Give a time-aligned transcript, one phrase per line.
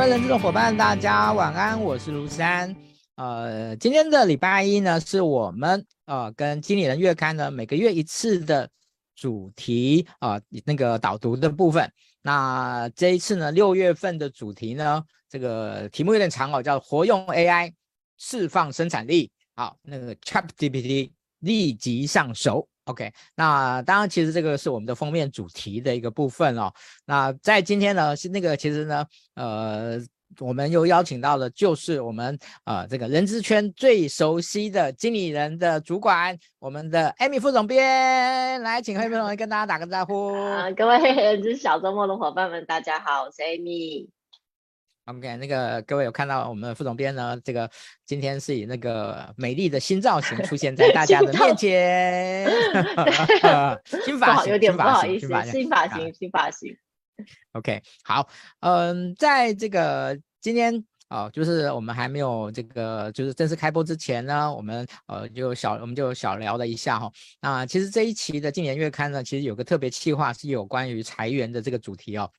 [0.00, 2.74] 观人资的伙伴，大家晚安，我是卢山。
[3.16, 8.66] 呃，今天的礼拜一呢，是我们呃跟经理人月刊呢每个月一次的
[9.14, 11.92] 主题啊、呃，那个导读的部分。
[12.22, 17.70] 那这一次呢，六月份的主题呢，这个题目有点长哦，叫活用 AI
[18.16, 19.30] 释放生产力。
[19.54, 22.66] 好，那个 ChatGPT 立即上手。
[22.90, 26.72] OK，那当然，其实这个是我们的封面主题的一个部分哦。
[27.06, 30.00] 那在今天呢，是那个其实呢，呃，
[30.40, 40.34] 我们又邀请到的就是我们呃这个人资圈最熟悉的经理人的主管，我们的 Amy 副总编，来，请 Amy 副总编跟大家打个招呼。
[40.34, 44.08] 啊，各位 人资小周末的伙伴们，大家好，我是 Amy。
[45.16, 47.36] OK，那个各位有看到我们的副总编呢？
[47.44, 47.68] 这个
[48.06, 52.48] 今天是以那个美丽的新造型出现在大家的面前，
[54.04, 56.76] 新发型，有点不好意思，新发型，新发型，新发型。
[57.52, 58.28] OK，好，
[58.60, 67.12] 嗯，在这个今天哦，就是我们还没有这个就是正式开播之前呢，我们呃就小我们就小聊了一下哈、哦。
[67.40, 72.30] 那其实这一期的经理人月刊呢，其实有个特别企划是有关于裁员的这个主题哦。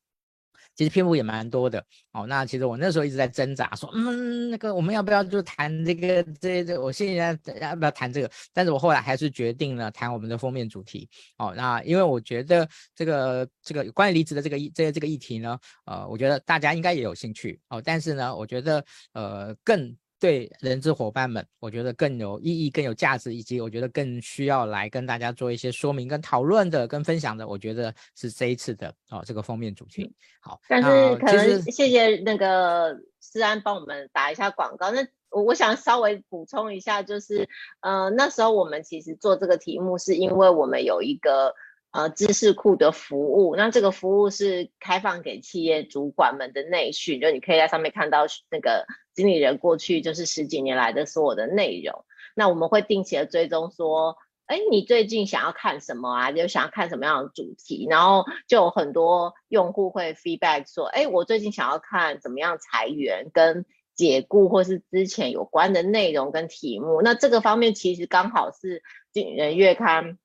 [0.76, 2.26] 其实篇幅也蛮多的哦。
[2.28, 6.80] 那其实我那时候一直在挣扎，说，嗯，那个我们要不要就谈这个这这？
[6.80, 8.32] 我现在要不要谈这个？
[8.54, 11.54] 但是我后来还是决定了谈我们的封面主题哦。
[11.56, 17.82] 那因为我觉得这个这个关于离职的这个议这个、这个议题呢，呃，我觉得大家应该也有兴趣哦。
[17.84, 19.96] 但是呢，我觉得呃更。
[20.22, 30.14] 对人资伙伴们，我觉得更有意义、更有价值，以及我觉得更需要来跟大家做一些说明、跟讨论的、跟分享的，我觉得是这一次的哦这个封面主题。
[30.40, 34.92] 好，但是可能谢谢那个思安帮我们打一下广告。
[34.92, 41.56] 那我我想稍微补充一下，就是呃那时候我们其实做这个题目，是因为我们有一个。
[41.94, 48.86] 呃，知识库的服务，那这个服务是开放给企业主管们的内训，就你可以在上面看到那个
[49.22, 52.04] 经理人过去就是十几年来的所有的内容。
[52.34, 54.18] 那我们会定期的追踪说，
[54.48, 56.32] 哎，你最近想要看什么啊？
[56.32, 57.86] 就想要看什么样的主题？
[57.88, 67.04] 然后就有很多用户会 feedback 说，哎，我最近想要看怎么样裁员跟解雇或是之前有关的内容跟题目。
[67.04, 68.82] 那这个方面其实刚好是
[69.14, 70.18] 经人月刊。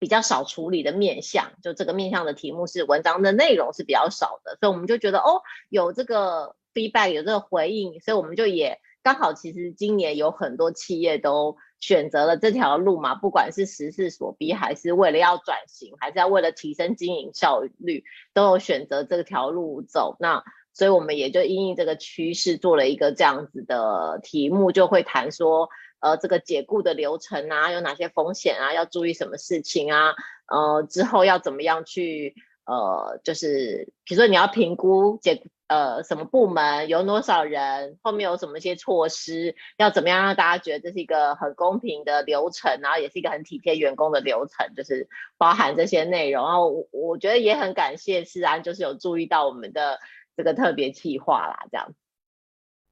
[0.00, 18.04] 比较少处理的面向，就这个面向的题目是文章的内容是比较少的，所以我们就觉得哦，有这个 feedback，有这个回应，所以我们就也刚好，其实今年有很多企业都选择了这条路嘛，不管是时势所逼，还是为了要转型，还是要为了提升经营效率，
[18.34, 20.16] 都有选择这条路走。
[20.18, 20.42] 那
[20.72, 25.68] 所以我们也就因应这个趋势，做了一个这样子的题目，就会谈说。
[26.00, 28.74] 呃，这个解雇的流程啊，有哪些风险啊？
[28.74, 30.12] 要注意什么事情啊？
[30.48, 32.34] 呃，之后要怎么样去
[32.66, 35.42] 呃，就是比如说你要评估解
[35.74, 46.44] 呃什么部门有多少人，后面有什么一些措施，要怎么样让大家觉得这是一个很公平的流程，然后也是一个很体贴员工的流程，就是包含这些内容。
[46.44, 49.98] 然后我我觉得也很感谢思安，就是有注意到我们的
[50.36, 51.94] 这个特别企划啦，这样。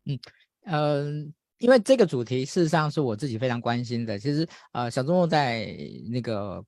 [0.07, 0.19] 嗯
[0.67, 1.35] 嗯。
[1.59, 4.19] 因为这个主题事实上是我自己非常关心的。
[4.19, 5.69] 其实，呃，小周末在
[6.11, 6.61] 那个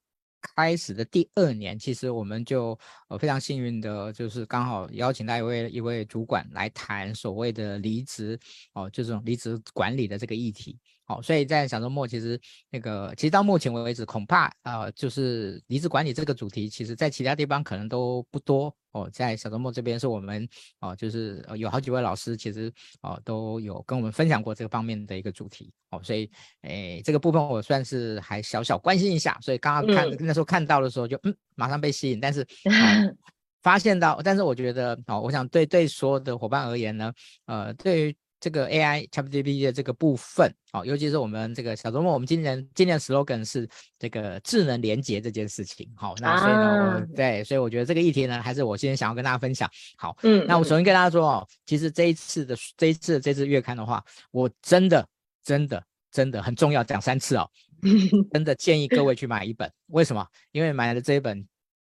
[0.57, 2.79] 开始的第二年，其实我们就
[3.09, 8.39] 呃非常幸运的，就是刚好邀请到一位一位主管来谈所谓的离职
[8.75, 10.79] 哦，就这种离职管理的这个议题。
[11.07, 19.07] 好，所以在小周末，其实那个，其实到目前为止，恐怕呃，就是离职管理这个主题，其实在其他地方可能都不多哦。
[19.13, 20.49] 在小周末这边，是我们
[20.81, 22.73] 哦，就是有好几位老师，其实
[23.03, 26.01] 哦都有跟我们分享过这个方面的一个主题哦。
[26.03, 26.31] 所以，
[26.63, 29.39] 诶，这个部分我算是还小小关心一下。
[29.43, 32.19] 所以刚刚看、嗯、那时候看到的时候就，就嗯，马上被吸引。
[32.19, 33.15] 但是、 哦、
[33.63, 37.13] 发现到，但是我觉得哦，我想对对所有的伙伴而言呢，
[37.45, 38.17] 呃，对于。
[38.45, 43.67] 这个 AI ChatGPT 的这个部分，哦，尤其是我们这个小周末，我们今年今年 slogan 是
[43.99, 49.67] 这个智能连接这件事情，好，那所以呢，啊、我对，所以我觉得这个议题呢，还是我今天想要跟大家分享。
[49.97, 55.09] 好，嗯，那我首先跟大家说哦，其实这一次的这一次的这次月刊的话，我真的
[55.43, 55.83] 真的
[56.13, 57.51] 真的很重要，讲三次哦，
[58.31, 60.27] 真的建议各位去买一本，为什么？
[60.53, 61.43] 因为买了这一本。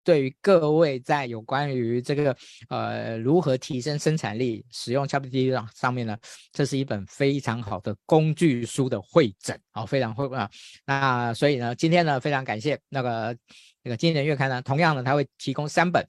[0.09, 2.35] 对于各位在有关于这个
[2.71, 6.17] 呃如何提升生产力使用 ChatGPT 上面呢，
[6.51, 10.51] 这是一本非常好的工具书的汇整，好、哦，非常会啊。
[10.87, 13.37] 那所以呢，今天呢非常感谢那个
[13.83, 16.03] 那个经理人月刊呢，同样呢他会提供三本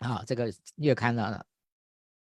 [0.00, 1.42] 啊，这个月刊呢，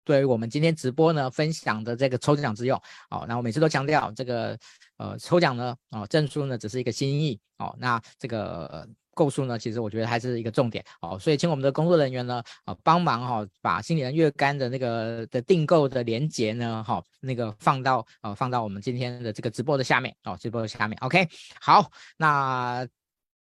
[0.05, 2.81] 对于我们今天直播呢分享的这个抽奖之用，
[3.11, 4.57] 哦，那我每次都强调这个
[4.99, 8.89] 呃抽奖呢，哦证书呢只是一个心意，哦，那这个。
[9.15, 21.29] 购书呢，其实我觉得还是一个重点哦，所以请我们的工作人员呢，啊，帮忙哈，把心理人月刊的那个的订购的链接呢，哈，那个放到呃放到我们今天的这个直播的下面哦，直播的下面，OK，
[21.61, 22.87] 好，那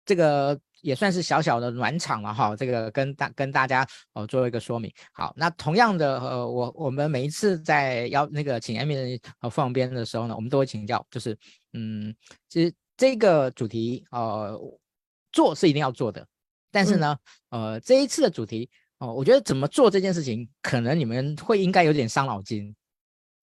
[0.06, 4.92] 这个也算是小小的暖场了哈，这个跟大跟大家哦做一个说明。
[5.12, 11.38] 好，那同样的呃，我我们每一次在邀那个请 Amy 呃副编的时候呢，我们都会请教，就是
[11.74, 12.16] 嗯，
[12.48, 14.60] 其实这个主题呃。
[15.32, 16.28] 做是一定要做的，
[16.72, 17.18] 但是呢，
[17.50, 22.76] 嗯、呃，这一次的主题哦、呃，我觉得怎么做这件事情，可能你们会应该有点伤脑筋。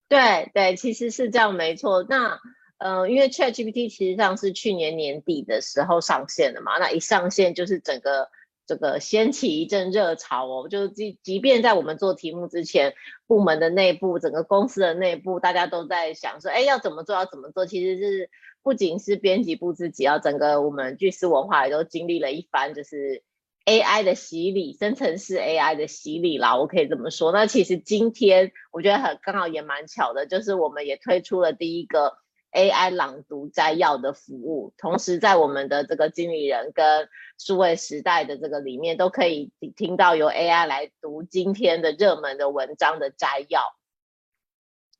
[0.08, 2.04] 对对，其实是这样，没错。
[2.08, 2.38] 那
[2.78, 8.28] 呃，因为 ChatGPT 其实上是去年年底的时候上线的嘛，那一上线就是整个
[8.66, 12.94] 这个掀起一阵热潮哦，就即即便在我们做题目之前，
[13.26, 18.30] 部门的内部、整个公司的内部，大家都在想说，哎，要怎么做，要怎么做，其实是。
[18.62, 23.22] 不仅是编辑部自己，要整个我们巨狮文化也都经历了一番，就是
[23.64, 27.30] AI 的洗礼，生成式 AI 的洗礼啦，我可以这么说。
[27.30, 32.18] 那其实今天我觉得很刚好也蛮巧的，就是我们也推出了第一个
[32.52, 37.08] AI 朗读摘要的服务，同时在我们的这个经理人跟
[37.38, 43.76] 数位时代的这个里面，都可以听到由 AI 来读今天的热门的文章的摘要，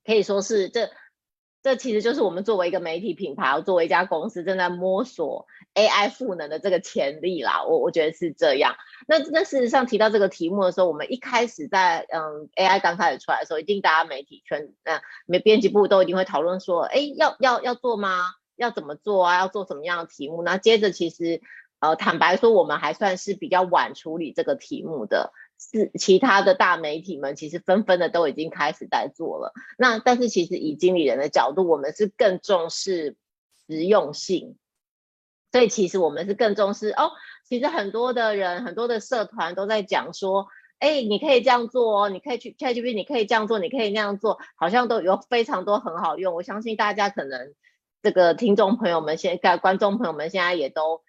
[0.05, 0.91] 可以说是这。
[1.67, 7.65] 这其实就是我们作为一个媒体品牌，作为一家公司正在摸索 AI 赋能的这个潜力啦。
[7.65, 8.77] 我我觉得是这样。
[9.09, 18.21] 那那事实上提到这个题目的时候，我们一开始在嗯 AI 刚开始出来的时候，一定大家媒体圈嗯没编辑部都一定会讨论说，哎，要要要做吗？
[18.55, 19.37] 要怎么做啊？
[19.41, 20.45] 要做什么样的题目？
[20.45, 21.41] 那接着其实
[21.81, 25.33] 呃坦白说，我们还算是比较晚处理这个题目的。
[25.59, 29.53] 是其他的大媒体们其实纷纷的都已经开始在做了。
[29.79, 33.17] 那但是其实以经理人的角度，我们是更重视
[33.67, 34.57] 实用性，
[35.51, 37.13] 所以其实我们是更重视哦。
[37.49, 40.47] 其实很多的人、很多的社团都在讲说，
[40.79, 46.35] 哎，你可以这样做哦，你可以去 ChatGPT，你可以这样做，你可以那样做，好像都有非常多很好用。
[46.35, 47.55] 我相信大家可能
[48.03, 51.03] 这个听众朋友们现在、观众朋友们现在也都。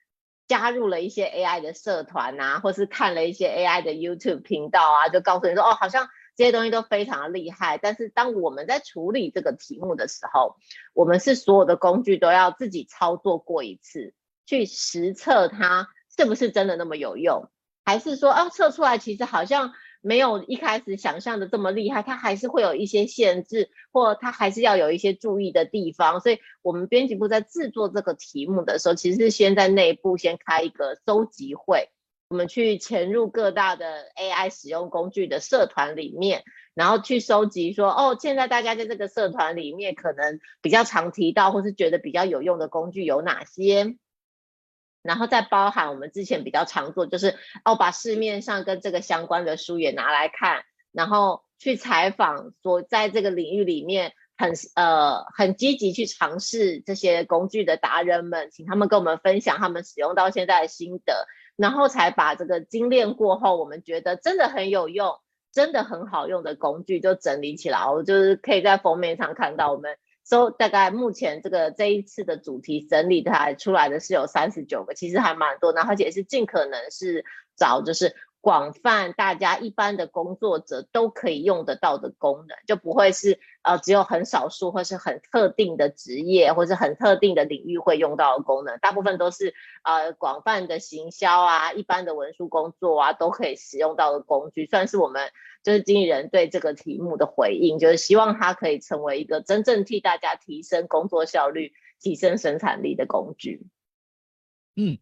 [0.48, 7.78] 加入了一些 AI 的社团啊，或是看了一些 AI 的 YouTube 频道啊，就告诉你说，哦，好像这些东西都非常的厉害。
[7.78, 10.56] 但是当我们在处理这个题目的时候，
[10.94, 14.14] 我们是所有的工具都要自己操作过一次，
[14.46, 17.50] 去实测它是不是真的那么有用，
[17.84, 19.74] 还是说，哦，测出来其实好像。
[20.08, 26.22] 没有一开始想象的这么厉害，它还是会有一些限制，或它还是要有一些注意的地方。
[26.22, 31.90] 所以，我们编辑部在制作这个题目的时候，其实是先在内部先开一个搜集会，
[32.30, 36.44] 我们去潜入各大的 AI 使用工具的社团里面，
[36.74, 43.98] 然后去收集说，哦，现在大家在这个社团里面可能比较常提到，或是觉得比较有用的工具有哪些。
[45.08, 47.34] 然后再包含我们之前比较常做，就是
[47.64, 61.26] 哦，把市面上跟这个相关的书也拿来看，然后去采访所在这个领域里面很呃很积极去尝试这些工具的达人们，请他们跟我们分享他们使用到现在的心得，
[61.56, 65.16] 然后才把这个精炼过后，我们觉得真的很有用、
[65.54, 69.96] 真的很好用的工具就整理起来，我就是可以在封面上看到我们。
[70.30, 77.24] So 大概目前这个这一次的主题整理它出来的是有三十九个，其实还蛮多，然后而且是尽可能是
[77.56, 78.14] 找就是
[78.48, 95.30] 广泛大家一般的工作者都可以用得到的功能，就不会是呃只有很少数或是很特定的职业或是很特定的领域会用到的功能，大部分都是呃广泛的行销啊、一般的文书工作啊都可以使用到的工具，算是我们。
[95.64, 103.68] 就是经理人对这个题目的回应，就是希望它可以成为一个真正替大家提升工作效率、提升生产力的工具。
[104.78, 104.98] 嗯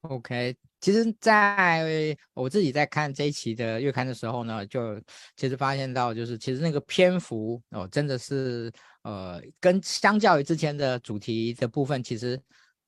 [0.00, 5.00] ，OK，其实在我自己在看这一期的月刊的时候呢，就
[5.36, 12.40] 其实发现到，就是其实那个篇幅哦，真的是呃，跟相较于之前的主题的部分，其实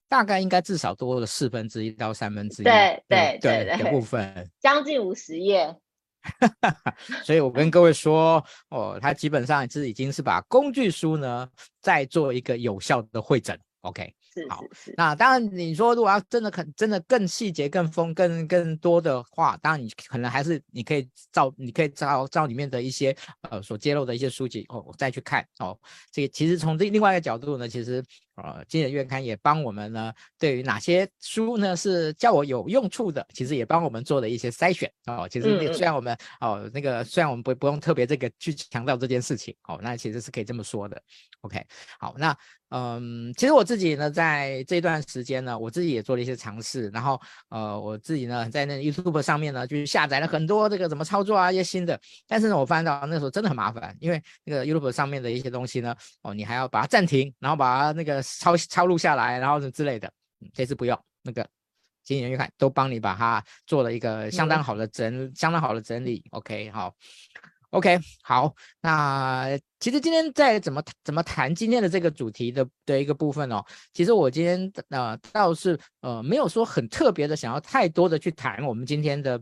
[0.08, 2.64] 大概应该至少多了四分之一到三分之一。
[2.64, 5.76] 对对对对，的部分，将近五十页。
[7.24, 11.48] 所以，我跟各位说，哦，他基本上是已经是把工具书呢，
[11.80, 14.14] 再做一个有效的会诊，OK。
[14.32, 14.62] 是，好，
[14.96, 25.76] 那当然，你说如果要真的可真的更细节、更丰、更更多的话，当然你可能还是你可以照，你可以照照里面的一些呃所揭露的一些书籍哦，再去看哦。
[26.12, 28.00] 这个其实从这另外一个角度呢，其实
[28.36, 35.28] 呃，经理人月刊也帮我们呢，对于哪些书呢是叫我有用处的，其实也帮我们做了一些筛选哦。
[35.28, 41.02] 其实那虽然我们哦那个虽然我们不不用特别这个去强调这件事情哦，那其实是可以这么说的。
[41.40, 41.66] OK，
[41.98, 42.36] 好，那。
[42.70, 60.08] 嗯，其实我自己呢，在这段时间呢，我自己也做了一些尝试，然后呃，我自己呢，在那 YouTube 上面呢，就下载了很多这个怎么操作啊一些新的，但是呢，我发现到那时候真的很麻烦，因为那个 YouTube 上面的一些东西呢，哦，你还要把它暂停，然后把它那个抄抄录下来，然后之类的，
[60.40, 61.44] 嗯，这次不用，那个
[62.04, 66.94] 经理人月刊都帮你把它做了一个相当好的整，嗯、相当好的整理，OK，好。
[67.70, 79.40] OK，好，那其实今天在怎么怎么谈今天的这个主题的的一个部分哦，其实我今天呃倒是呃没有说很特别的想要太多的去谈我们今天的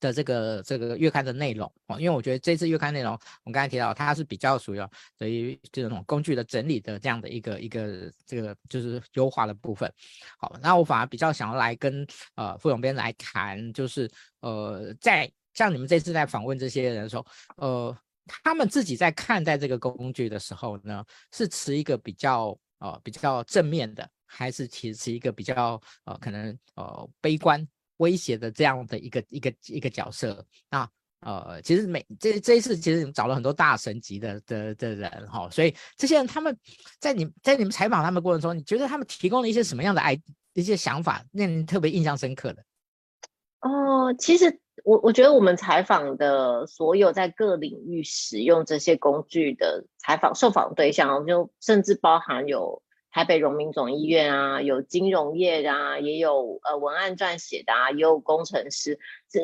[0.00, 3.12] 的这个这个月刊的内容哦，因为我觉得这次月刊内容
[3.44, 4.80] 我刚才提到它是比较属于
[5.18, 9.92] 对于这种工具的整理的这样的一个一个这个就是优化的部分。
[10.38, 15.30] 好，那我反而比较想要来跟呃副总编来谈，就是呃在。
[15.54, 17.26] 像你们这次在访问这些人的时候，
[17.56, 27.66] 呃，他们自己在看待这个工具的时候呢，是持一个比较呃比较正面的，还是其实持一个比较呃可能呃悲观
[27.96, 30.46] 威胁的这样的一个一个一个角色？
[30.70, 30.88] 那
[31.20, 36.56] 呃，其实每这这一次其实找了很多大神级的的的人哈、哦，所以这些人他们
[36.98, 40.18] 在你在你们采访他们过程中，你觉得他们提供了一些什么样的爱
[40.54, 42.64] 一些想法，让人特别印象深刻的？
[43.60, 44.60] 哦，其实。
[44.84, 58.98] 我我觉得我们采访的所有在各领域使用这些工具的采访受访对象，就甚至包含有台北荣民总医院啊，有金融业啊，也有呃文案撰写的啊，也有工程师。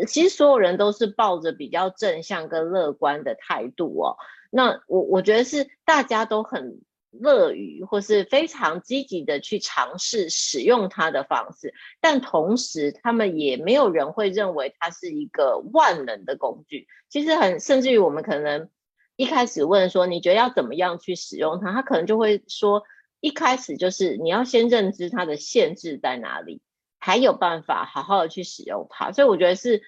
[0.07, 4.17] 其实所有人都是抱着比较正向跟乐观的态度哦。
[4.51, 6.81] 那我我觉得是大家都很。
[7.11, 16.87] 乐于或是非常积极的去尝试使用它的方式，但同时他们也没有人会认为它是一个万能的工具。
[17.09, 18.69] 其实很甚至于我们可能
[19.17, 22.83] 一开始问说，你觉得要怎么样去使用它，他可能就会说，
[23.21, 26.61] 一开始就是你要先认知它的限制在哪里，
[27.01, 29.13] 才有办法好好的去使用它。
[29.13, 29.83] 所以我觉得是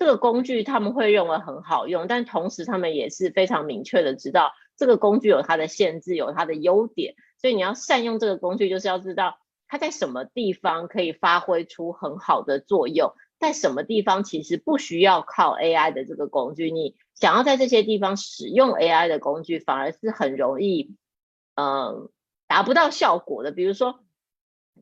[0.00, 4.50] 这个工具他们会认为很好用，但同时他们也是非常明确的知道。
[4.76, 9.38] 这个工具有它的限制，有它的优点，所以你要善用这个工具，就是要知道
[9.68, 16.70] 它在什么地方可以发挥出很好的作用，在什么地方其实不需要靠 AI 的这个工具。
[16.70, 20.96] 你想要在这些地方使用 AI 的工具，反而是很容易，
[21.54, 22.10] 嗯、
[22.48, 23.52] 达不到效果的。
[23.52, 24.00] 比如说，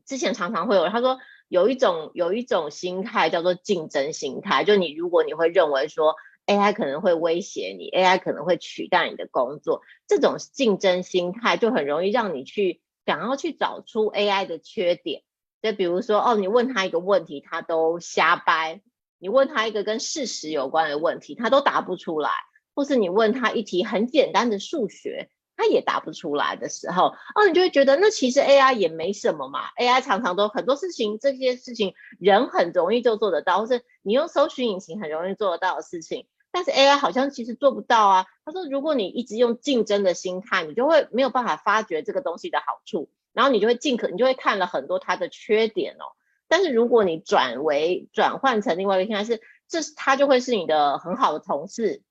[0.05, 6.15] 之前常常会有他说有一种有一种心态叫做竞争心态，就你如果你会认为说。
[6.45, 15.23] AI 可能会威胁你，AI 可能会取代你的工作，这种竞争心态就很容易让你去想要去找出 AI 的缺点。
[15.61, 18.81] 就比如说，哦，你问他一个问题，他都瞎掰；
[19.19, 22.31] 你问他一个跟事实有关的问题，他都答不出来；
[22.73, 25.29] 或是你问他一题很简单的数学，
[25.61, 29.69] 他也答不出来的时候，哦，你就会觉得那其实 AI 也没什么嘛。
[29.77, 36.25] AI 常常都很多事情，这些事情人很容易就做得到，或是你用搜寻引擎很容易做得到的事情。
[36.51, 38.25] 但是 AI 好像其实做不到啊。
[38.43, 46.17] 他说，如果你一直用竞争的心态，你就会没有办法发掘这个东西的好处，然后你就会尽可，你就会看了很多它的缺点哦。
[46.47, 52.01] 但是如果你转为转换成另外一个心态，是这是他就会是你的很好的同事，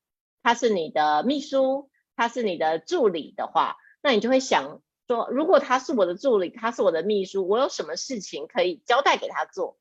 [0.42, 1.90] 他是你的秘书，
[2.20, 9.78] 他是你的助理的话，那你就会想说，如果他是我的助理，他是我的秘书，我有什么事情可以交代给他做？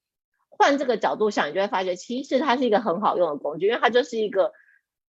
[0.47, 4.53] 换这个角度想，你就会发觉，其实它是一个很好用的工具，因为它就是一个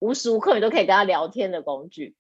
[0.01, 2.17] 无时无刻你都可以跟他聊天的工具。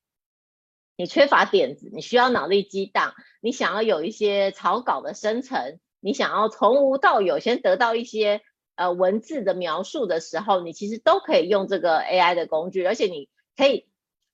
[0.94, 8.42] 你缺乏点子，你需要脑力激荡，你想要有一些草稿的生成，你想要从无到有先得到一些
[8.76, 13.89] 呃文字的描述的时候，你其实都可以用这个 AI 的工具，而且你可以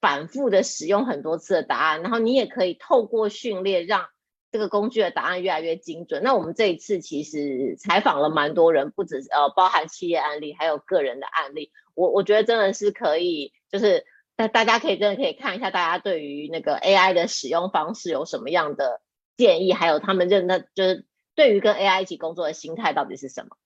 [0.06, 4.06] 反复的使用很多次的答案，然后你也可以透过训练让。
[4.52, 6.22] 这个工具的答案越来越精准。
[6.22, 11.72] 那我们这一次其实采访了蛮多人，不止呃包含企业案例，还有个人的案例。
[11.94, 19.02] 我我觉得真的是可以，就是大大家可以真的可以看一下，大家对于那个 AI 的使用方式有什么样的
[19.36, 23.58] 建议，还有他们认的，就是对于跟 AI 一起工作的心态到底是什么？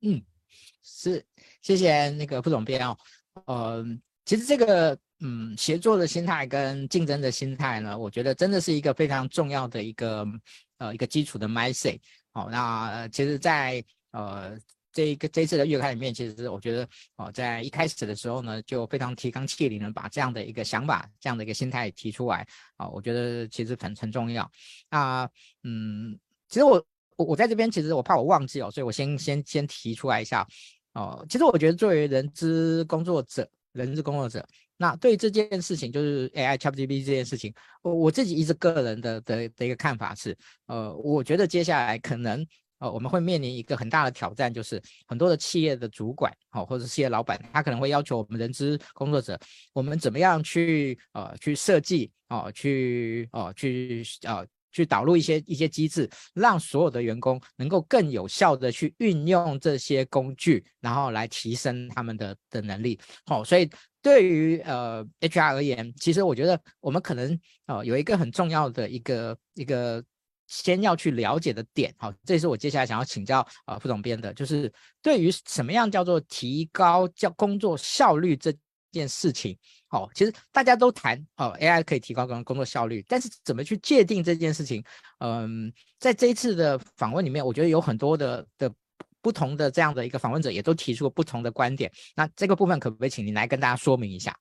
[0.00, 0.22] 嗯，
[0.82, 1.24] 是，
[1.60, 2.96] 谢谢那个副总编哦。
[3.46, 3.84] 呃，
[4.24, 4.98] 其实这个。
[5.24, 10.26] 嗯，协作的心态跟竞争的心态呢，我觉得真的是一个非常重要的一个
[10.78, 11.96] 呃一个基础的 mindset。
[12.32, 14.58] 好，那其实在，呃
[14.92, 22.44] 这一个这次的月刊里面，其实我觉得哦，在一开始的时候呢，就非常提纲挈领的把这样的一个想法、这样的一个心态提出来
[22.76, 24.50] 啊，我觉得其实很很重要。
[24.90, 25.22] 那
[25.62, 26.84] 嗯，其实我
[27.16, 30.44] 我我在这边，其实我怕我忘记哦，所以我先先先提出来一下
[30.94, 31.24] 哦。
[31.28, 34.46] 其实我觉得作为人资工作者，人资工作者。
[34.76, 37.52] 那对这件事情，就是 AI ChatGPT 这件事情，
[37.82, 40.36] 我我自己一直个人的的的一个看法是，
[40.66, 42.46] 呃，我觉得接下来可能。
[42.78, 49.38] 呃，我们会面临一个很大的挑战，就是很多的企业的主管，好，或者企业老板，他可能会要求我们人资工作者，
[49.72, 62.98] 我们怎么样去呃去设计，哦，去哦去呃去导入一些一些机制，让所有的员工能够更有效的去运用这些工具，然后来提升他们的的能力。
[63.26, 70.02] 好，所以对于呃 HR 而言，其实我觉得我们可能呃有一个很重要的一个一个。
[70.48, 78.52] 先要去了解的点，好，这是我接下来想要请教呃副总编的，就是对于什么样叫做提高叫工作效率这
[78.92, 79.58] 件事情，
[79.88, 84.84] 好，其实大家都谈哦，AI 可以提高工工作效率，但是怎么去界定这件事情？
[85.18, 88.70] 嗯，在这一次的访问里面，我觉得有很多的的
[89.20, 94.36] 不同的这样的一个访问者也都提出了不同的观点，那这个部分可不可以请您来跟大家说明一下？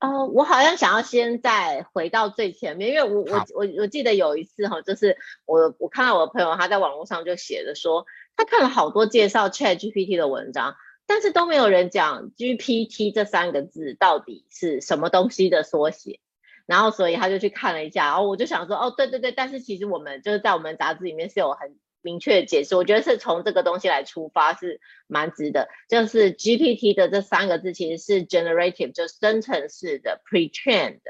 [0.00, 8.04] 哦、呃，我好像想要先再回到最前面，因为我我我我记得有一次哈，就是我我看到我的朋友他在网络上就写的说，
[8.36, 10.74] 他看了好多介绍 ChatGPT 的文章，
[11.06, 16.20] 但是都没有人讲 GPT 这三个字到底是什么东西的缩写，
[16.66, 21.76] 然后所以他就去看了一下，然后我就想说，哦，对对对，但是其实我们就是在我们杂志里面是有很。
[22.06, 25.70] 明确的解释，我觉得是从这个东西来出发是蛮值得。
[25.88, 31.00] 就是 GPT 的这三个字其实是 generative，就是生成式的 pre-trained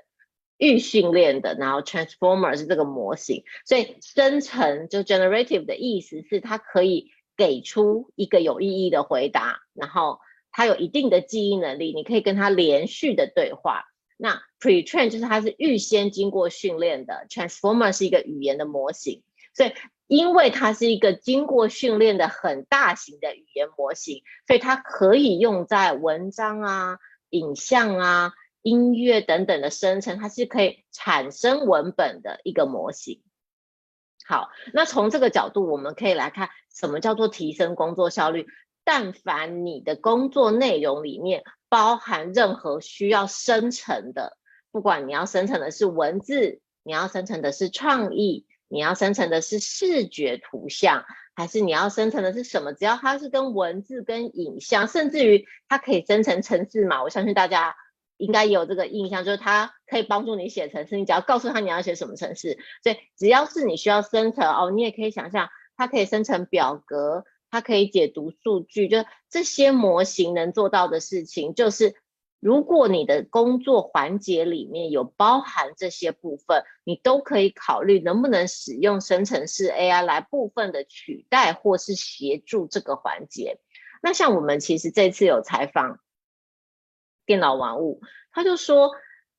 [0.56, 3.42] 预训练的，然后 transformer 是这个模型。
[3.66, 13.84] 所以生成就 generative 的意思是它可以给出一个有意义的回答，然后它有一定的记忆能力，你可以跟它连续的对话。
[14.16, 19.22] 那 pretrain 就是它是预先经过训练的，transformer 是一个语言的模型，
[19.54, 19.72] 所以。
[20.06, 26.98] 因为它是一个经过训练的很大型的语言模型，所以它可以用在文章啊、
[27.30, 33.22] 影像啊、音乐等等的生成，它是可以产生文本的一个模型。
[34.26, 38.46] 好，那从这个角度，我们可以来看什么叫做提升工作效率。
[38.82, 44.36] 但凡你的工作内容里面包含任何需要生成的，
[44.72, 48.46] 不管你要生成的是文字，你要生成的是创意。
[48.66, 51.04] 你要生成的是视觉图像，
[51.36, 52.72] 还是你要生成的是什么？
[52.72, 57.76] 只要它是跟文字、跟影像，甚至于它可以生成程式码，我相信大家
[58.16, 60.96] 应该有这个印象，就是它可以帮助你写程式。
[60.96, 68.98] 你只要告诉他你要写什么程式，所以只要是你需要生成哦，你也可以想象它可以生成表格，它可以解读数据，就
[69.30, 71.94] 这些模型能做到的事情，就是。
[72.40, 83.60] 如果你的工作环节里面有包含这些部分，你都可以考虑能不能使用生成式 AI 来部分的取代或是协助这个环节。
[84.02, 86.00] 那像我们其实这次有采访
[87.26, 88.00] 电脑玩物，
[88.32, 88.92] 他就说，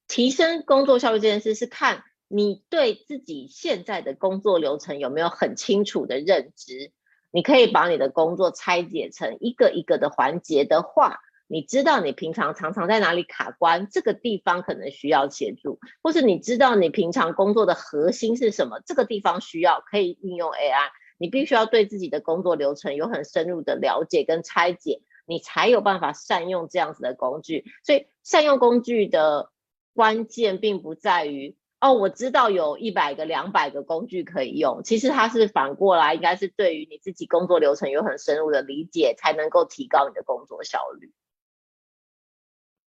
[0.07, 6.91] 提升工作效率这件事是看你对自己现在的工作流程有没有很清楚的认知。
[7.31, 11.19] 你可以把你的工作拆解成一个一个的环节的话。
[11.47, 20.89] 你知道你平常常常在哪里卡关，这个地方可能需要协助，或是你知道你平常工作的核心是什么，这个地方需要可以运用 AI。
[21.19, 27.65] 你必须要对自己的工作流程有很深入的了解跟拆解，你才有办法善用这样子的工具。
[27.83, 29.51] 所以善用工具的
[29.93, 41.11] 关键并不在于哦，我知道有一百个、两百个工具可以用，其实它是反过来，应该是对于你自己工作流程有很深入的理解，才能够提高你的工作效率。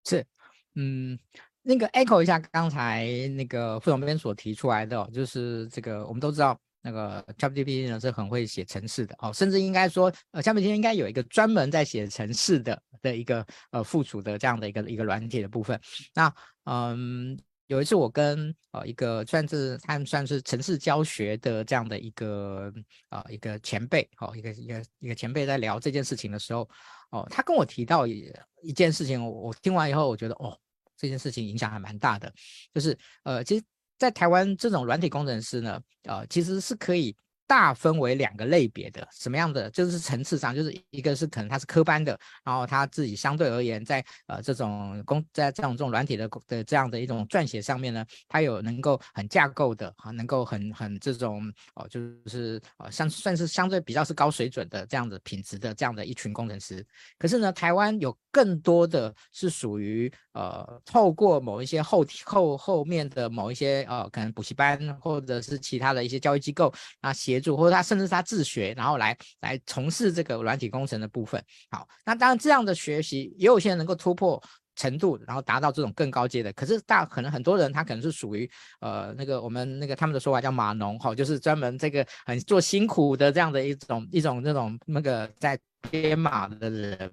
[0.04, 0.26] 是，
[0.74, 1.18] 嗯，
[1.62, 15.80] 那个 echo 一下刚才那个副总编所提出来的，就是这个我们都知道，那个 ChatGPT 呢是很会写程式的哦，甚至应该说，呃，ChatGPT 应该有一个专门在写程式的的一个呃附属的这样的一个一个软体的部分。
[16.14, 16.32] 那
[16.64, 22.72] 嗯，有一次我跟呃一个算是他们算是程式教学的这样的一个、
[23.10, 26.68] 呃、一个前辈，哦，一个一个一个前辈在聊这件事情的时候。
[27.10, 30.54] 哦，他跟我提到一一件事情，我听完以后，我觉得哦，
[30.94, 32.30] 这件事情影响还蛮大的，
[32.74, 33.64] 就是呃，其实，
[33.98, 37.14] 在台湾这种软体工程师呢，啊，其实是可以。
[37.48, 39.70] 大分为两个类别的，什么样的？
[39.70, 56.86] 就是层次上，就是一个是可能他是科班的，然后他自己相对而言在，呃这种工在这种这种软体的的这样的一种撰写上面呢，他有能够很架构的啊，能够很很这种哦，就是呃相算是相对比较是高水准的这样的品质的这样的一群工程师。
[57.18, 67.56] 可是呢，台湾有更多的是属于呃透过某一些后后后面的某一些呃可能补习班或者是其他的一些教育机构啊助。
[67.56, 71.42] 或者他甚至是他自学，然后来来从事这个软体工程的部分。
[71.70, 74.42] 好，那当然这样的学习，也有些人能够突破
[74.76, 76.52] 程度，然后达到这种更高阶的。
[76.52, 78.48] 可是大可能很多人他可能是属于
[78.80, 85.58] 呃那个我们那个他们的说法叫码农哈，就是专门这个很做辛苦的这样的一种一种那种那个在
[85.90, 87.12] 编码的人。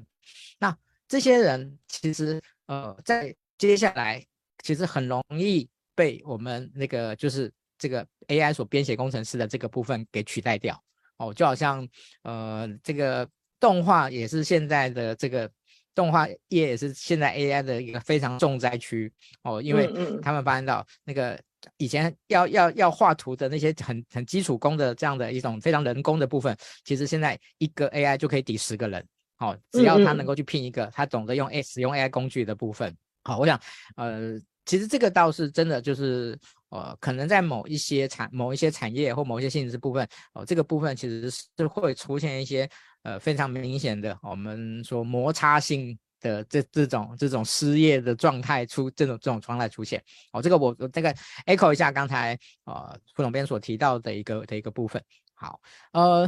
[0.60, 0.76] 那
[1.08, 4.24] 这些人其实呃在接下来
[4.64, 10.82] 其实很容易被我们那个就是这个 AI 所编写工程师的这个部分给取代掉
[11.18, 11.88] 哦，就好像
[12.24, 13.28] 呃这个
[13.60, 15.50] 动画也是现在的这个。
[15.96, 19.10] 动画业也是现在 AI 的一个非常重灾区
[19.44, 19.90] 哦，因为
[20.22, 21.40] 他们发现到那个
[21.78, 29.08] 以前要要要画图的那些很很基础工的这样的一种非常人工的部分，其实现在一个 AI 就可以抵十个人
[29.38, 32.94] 哦，只要他能够去拼一个，他懂得用 A 使用 AI 工具的部分。
[33.24, 33.58] 好，我想
[33.96, 36.38] 呃，其实这个倒是真的就是
[36.76, 42.70] 呃，可能在某一些产某一些产业或某一些性质部分哦，这个部分其实是会出现一些。
[43.06, 51.14] 呃，非常明显的，我们说摩擦性的这这种这种失业的状态出这种这种状态出现，哦，这个我我这个
[51.46, 55.00] echo 一下刚才呃副总编所提到的一个的一个部分。
[55.36, 55.62] 好，
[55.92, 56.28] 呃，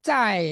[0.00, 0.42] 在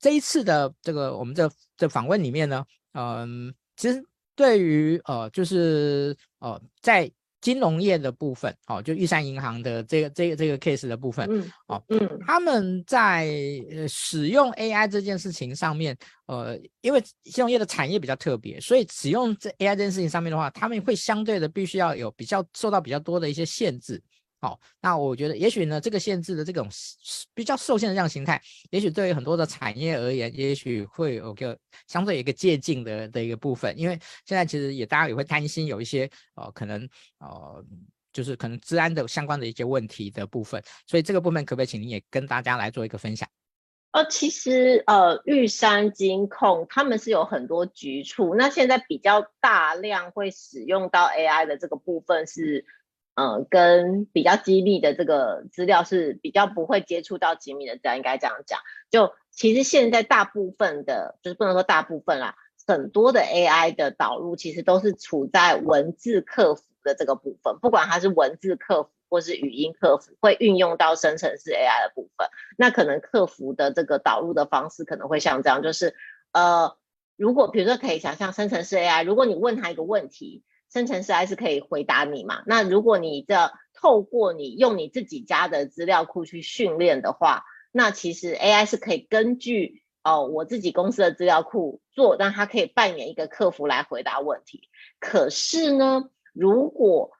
[0.00, 7.08] 这一次的这个我们这这访问里面呢，嗯、其实对于呃就是呃在。
[7.44, 13.28] 金融业的部分，哦，就玉山银行的这个这个这个 case 的部分，嗯，哦，嗯，他们在
[13.70, 24.02] 呃使用 AI 这件事情上面，呃，因为金融业的产业比较特别，所以使用这 AI 这件事情上面的话，他们会相对的必须要有比较受到比较多的一些限制。
[24.44, 26.68] 好，那我觉得也许呢，这个限制的这种
[27.32, 36.86] 比较受限的这样形态，也许对于很多的产业而言，也许会有个相对一个借镜的的一个部分，因为现在其实也大家也会担心有一些呃可能
[37.20, 37.64] 呃
[38.12, 43.26] 就是可能治安的相关的一些问题的部分，所以这个部分可不可以请您也跟大家来做一个分享？
[43.92, 52.66] 呃，其实呃玉山金控他们是有很多局处，那现在比较大量会使用到 AI 的这个部分是。
[53.16, 58.58] 嗯，跟比较机密的这个资料是比较不会接触到机密的资料，应该这样讲。
[58.90, 62.34] 就其实现在大部分的，就是不能说大部分啦，
[62.66, 72.26] 很多的 AI 的导入其实都是处在文字客服的这个部分，不管它是文字客服或是语音客服，会运用到生成式 AI 的部分。
[72.58, 75.94] 那可能客服的这个导入的方式可能会像这样，就是
[76.32, 76.76] 呃，
[77.16, 80.42] 如果比如说可以想象生成式 AI，如果你问他一个问题。
[80.74, 82.42] 生成式 AI 是可以回答你嘛？
[82.46, 94.68] 那如果你的透过你用你自己家的资料库去训练的话，那其实 AI 是可以根据哦我自己公司的资料库做，让它可以扮演一个客服来回答问题。
[94.98, 97.12] 可是呢，如果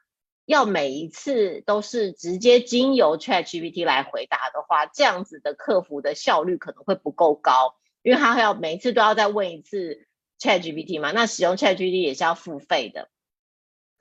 [0.47, 10.09] 要每一次都是直接经由 ChatGPT 来回答的话，这样子的客服的效率可能会不够高，因为他要每一次都要再问一次
[10.40, 11.12] ChatGPT 嘛。
[11.12, 13.09] 那使用 ChatGPT 也是要付费的。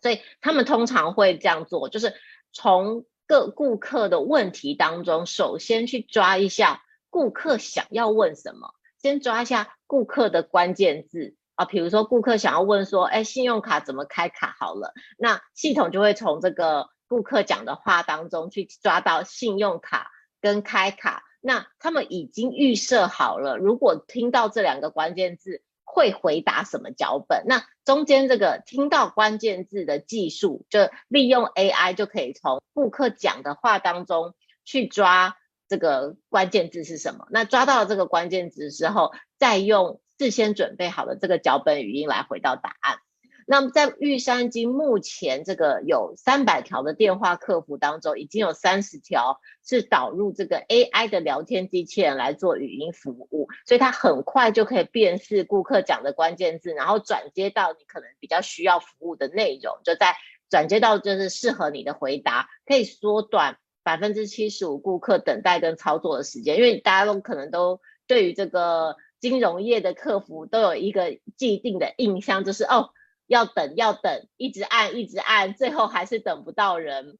[0.03, 2.13] 所以他们通常会这样做，就是
[2.51, 14.53] 从各顾客的问题当中，首先去抓一下顾客想要问什么，先抓一下顾客的关键字啊，比如说顾客想要问说，哎，信用卡怎么开卡？
[14.59, 20.11] 好了，那系统就会从这个顾客讲的话当中去抓到信用卡
[20.41, 25.63] 跟开卡，那他们已经预设好了，如果听到这两个关键字。
[25.93, 27.43] 会回答什么脚本？
[27.45, 34.33] 那中间这个听到关键字的技术，就利用 AI 就可以从顾客讲的话当中
[34.65, 37.27] 去抓这个关键字是什么。
[37.29, 42.97] 那抓到了这个关键字之后，再用事先准备好的这个脚本语音来回到答案。
[43.45, 60.15] 那么在玉山金目前这个有三百条的电话客服当中，已经有三十条是导入这个 AI 的聊天机器人来做语音服务，所以它很快就可以辨识顾客讲的关键字，然后转接到你可能比较需要服务的内容，就在
[60.49, 72.89] 转接到就是适合你的回答，可以缩短百分之七十五顾客等待跟操作的时间，因为大家都可能都对于这个金融业的客服都有一个既定的印象，就是哦。
[73.33, 77.17] 要等，要等，一直按，一直按，最后还是等不到人。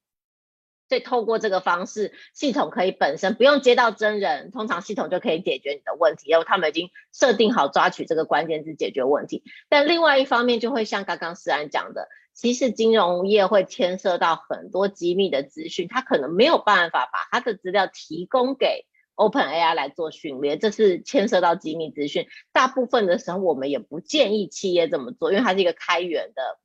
[0.90, 9.44] 所以透过这个方式，系统可以本身不用接到真人，通常系统就可以解决你的问题，因为他们已经设定好抓取这个关键字解决问题。
[9.70, 18.86] 但另外一方面，就会像刚刚思安讲的，其实金融业会牵涉到很多机密的资讯，他可能没有办法把他的资料提供给。
[19.16, 22.28] OpenAI 来做训练，这是牵涉到机密资讯。
[22.52, 26.60] 大部分的时候，我们也不建议企业这么做，因为它是一个开源的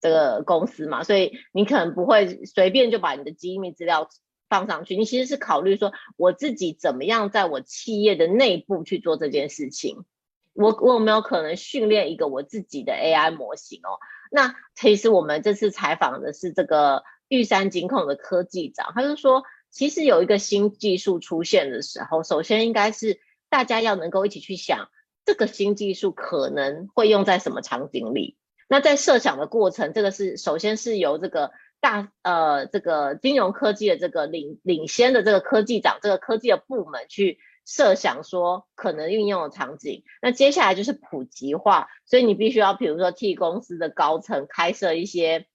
[0.00, 4.08] 这个公司嘛，所以你可能不会随便就把你的机密资料
[4.48, 4.96] 放上去。
[4.96, 10.04] 你其实是考虑说，我自己怎么样在我企业的内部去做这件事情。
[10.52, 13.98] 我我有没有可能训练一个我自己的 AI 模型哦？
[14.30, 19.42] 那其实我们这次采访的是这个玉山金控的科技长，他就说，
[19.74, 24.88] 其实有一个新技术出现的时候，首先应该是大家要能够一起去想，
[25.24, 28.38] 这个新技术可能会用在什么场景里。
[28.68, 37.38] 那在设想的过程，这个是首先是由这个大呃这个金融科技的这个领领先的这个科技长，这个科技的部门去。
[37.66, 45.46] 设想说可能运用的场景，那接下来就是普及化，所以你必须要，比如说替公司的高层开设一些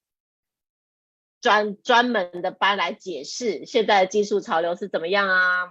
[1.42, 5.70] 专专门的班来解释现在的技术潮流是怎么样啊。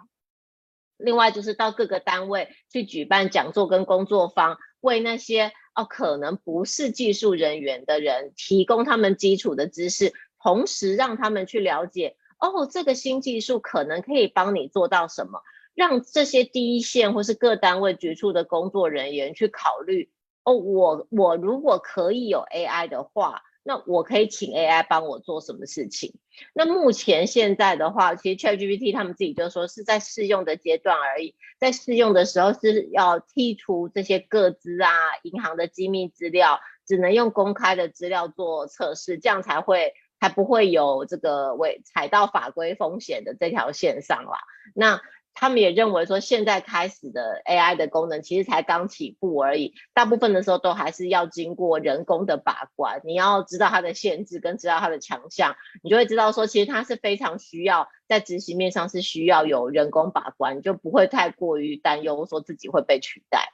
[0.97, 15.43] 另外就是到各个单位去举办讲座跟工作坊，为那些哦可能不是技术人员的人提供他们基础的知识，同时让他们去了解哦这个新技术可能可以帮你做到什么。
[15.75, 20.11] 让这些第一线或是各单位局处的工作人员去考虑
[20.43, 26.15] 哦，我我如果可以有 AI 的话，那我可以请 AI 帮我做什么事情？
[26.55, 34.91] 那目前现在的话，其实 ChatGPT 他们自己就说是在试用的阶段而已，在试用的时候是要剔除这些个资啊、
[35.23, 44.39] 银行的机密资料，只能用公开的资料做测试，这样才会才不会有这个违踩到法规风险的这条线上啦。
[44.75, 45.03] 那
[45.41, 53.01] 他们也认为说，现在开始的 AI 的功能其实才刚起步而已，大部分的时候都还是要经过人工的把关。
[53.05, 63.53] 你要知道它的限制跟知道它的强项，你就会知道说，其实它是非常需要在执行面上是需要有人工把关，就不会太过于担忧说自己会被取代。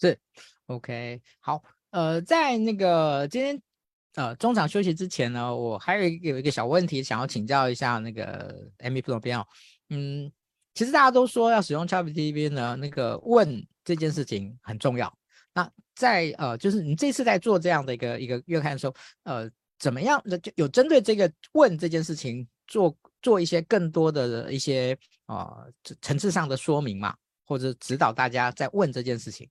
[0.00, 0.18] 是
[0.68, 3.60] ，OK，好，呃，在那个今天
[4.16, 9.46] 呃中场休息之前呢，我还有一个有一个小问题想要请教一下那个 Amy 副总编哦。
[9.90, 10.30] 嗯，
[10.74, 15.16] 其实大家都说要使用 ChatGPT 呢，那个问这件事情很重要。
[15.54, 27.14] 那在呃，就是你这次在做这样的一个一个月刊的时候，呃，怎么样的就有针对这个问这件事情做做一些更多的一些啊、呃、层次上的说明嘛，
[27.46, 29.48] 或者指导大家在问这件事情？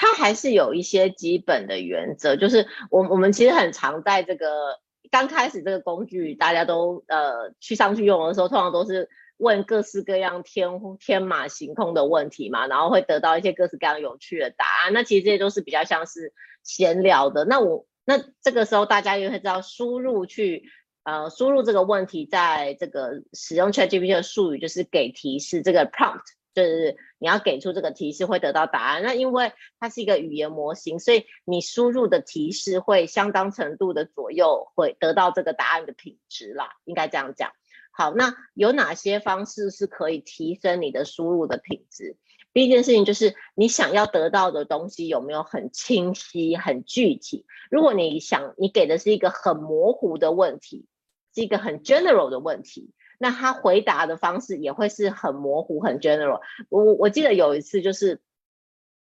[0.00, 9.10] 它还是有一些基本的原则，就是我我们其实很常在这个刚开始这个工具大家都呃去上去用的时候，通常都是。
[9.42, 14.92] 问各式各样天天马行空的问题嘛，然后会得到一些各式各样有趣的答案。
[14.92, 17.46] 那其实这些都是比较像是闲聊的。
[17.46, 20.64] 那我那这个时候大家也会知道输入去
[21.04, 26.20] 呃输入这个问题，在这个使用 ChatGPT 的术语就是给提示，这个 prompt
[26.64, 29.02] 就是你要给出这个提示会得到答案。
[29.02, 37.50] 那因为它是一个语言模型，所以你输入的提示会相当程度的左右会得到这个答案的品质啦，应该这样讲。
[37.92, 42.16] 好，那有哪些方式是可以提升你的输入的品质？
[42.52, 47.46] 第一件事情就是你想要得到的东西有没有很清晰、很具体？
[47.70, 50.86] 如果你想你给的是一个很模糊的问题，
[51.34, 52.90] 是一个很 general 的问题，
[53.22, 56.40] 那他回答的方式也会是很模糊、很 general。
[56.70, 58.22] 我我记得有一次就是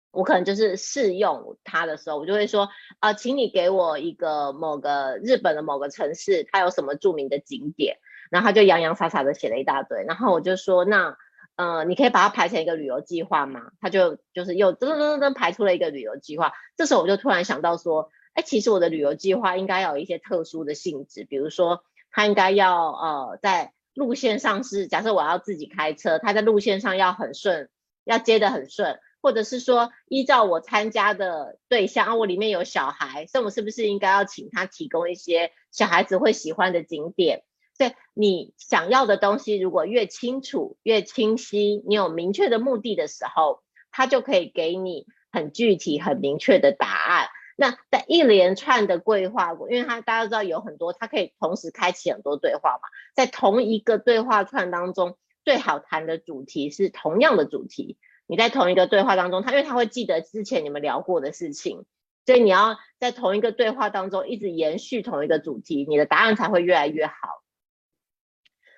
[0.09, 2.63] 我可能就是试用他的时候，我就会说
[2.99, 7.99] 啊、呃，请你给我一个某个日本的某个城市，它有什么著名的景点。
[8.31, 11.17] 然后他就洋洋洒洒的写了一大堆，然后我就说，那，
[11.57, 13.71] 呃，你可以把它排成一个旅游计划吗？
[13.81, 16.53] 他就就是又噔噔噔噔排出了一个旅游计划。
[16.77, 27.69] 这时候我就突然想到说，哎，其实我的旅游计划应该要有一些特殊的性质，比如说，它应该要呃在路线上是，假设我要自己开车，它在路线上要很顺，
[28.03, 37.43] 要接得很顺，或者是说依照我参加的对象，啊，我里面有小孩，所以我是不是应该要请他提供一些小孩子会喜欢的景点？
[37.77, 47.27] 对，你想要的东西，如果越清楚、越清晰，你有明确的目的的时候，他就可以给你很具体、很明确的答案。
[47.55, 57.97] 那在一连串的对话，因为它大家都知道有很多，它可以同时开启很多对话嘛，在同一个对话串当中，最好谈的主题是同样的主题。
[58.27, 61.85] 你在同一个对话当中，它因为它会记得之前你们聊过的事情，
[62.25, 67.13] 所以你要在同一个对话当中一直延续同一个主题，你的答案才会越来越好。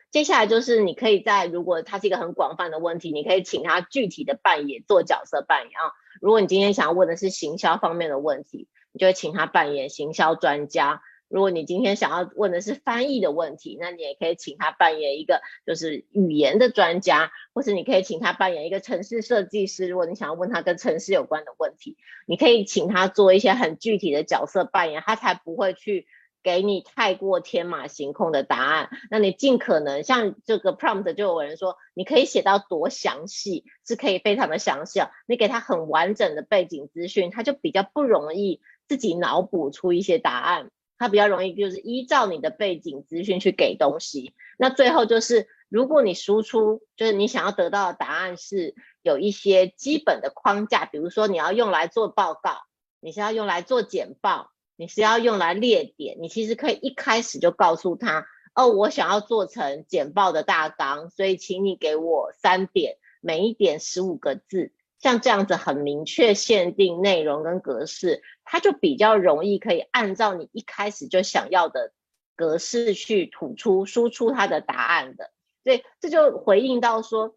[0.10, 5.94] 接下来就是你可以在，如果它是一个很广泛的问题，你可以请他具体的扮演做角色扮演啊。
[6.22, 19.88] 如果你今天想要问的是行销方面的问题，你就会请他扮演行销专家；如果你今天想要问的是翻译的问题，那你也可以请他扮演一个就是语言的专家，或是你可以请他扮演一个城市设计师。
[19.88, 21.98] 如果你想要问他跟城市有关的问题，
[22.28, 26.06] 你可以请他做一些很具体的角色扮演，他才不会去。
[26.44, 28.90] 给你太过天马行空的答案。
[29.10, 35.02] 那你尽可能像这个 prompt 就有人说，你可以写到多详细，是可以非常的详细。
[35.26, 40.70] 你给他很完整的背景资讯，他就比较不容易自己脑补出一些答案。
[40.96, 44.36] 他比较容易就是依照你的背景资讯去给东西。
[44.58, 52.62] 那最后就是，如果你输出就是你想要得到的答案是有一些基本的框架，比如说你要用来做报告，
[53.02, 64.72] 你是要用来做简报，你是要用来列点，你其实可以一开始就告诉他，哦，我想要做成简报的大纲，所以请你给我三点，每一点十五个字。
[65.00, 71.92] 像这样子很明确限定内容跟格式，它就比较容易可以按照你一开始就想要的
[72.38, 75.32] 格式去吐出输出它的答案的。
[75.62, 77.36] 所以这就回应到说，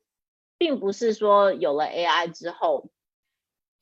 [0.59, 2.89] 并不是说有了 AI 之后，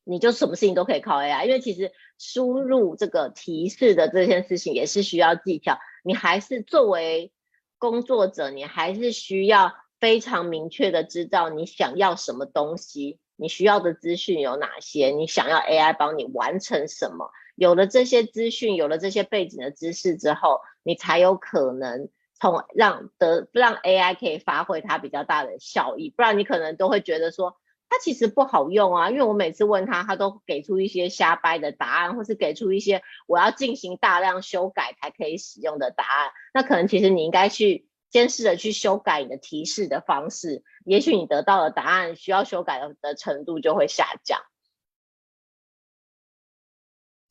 [0.05, 7.33] 你就什么事情都可以靠 AI，因为其实输入这个提示的这件事情也是需要技巧，你还是作为
[7.79, 13.19] 工作者，你还是需要非常明确的知道你想要什么东西。
[13.37, 15.11] 你需要的资讯有哪些？
[15.11, 17.31] 你想要 AI 帮你完成什么？
[17.57, 22.09] 有了这些资讯，有了这些背景的知识之后，你才有可能
[22.40, 26.11] 从让得让 AI 可以发挥它比较大的效益。
[26.11, 27.57] 不然你可能都会觉得说，
[27.88, 36.31] 它其实不好用啊，因为我每次问他，他都给出一些瞎掰的答案，或是给出一些我要进行大量修改才可以使用的答案。
[36.53, 37.88] 那可能其实你应该去。
[38.11, 44.40] 先试着去修改你的提示的方式，也许你得到的答案需要修改的程度就会下降。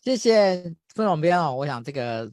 [0.01, 2.29] 谢谢副总编哦，我想这个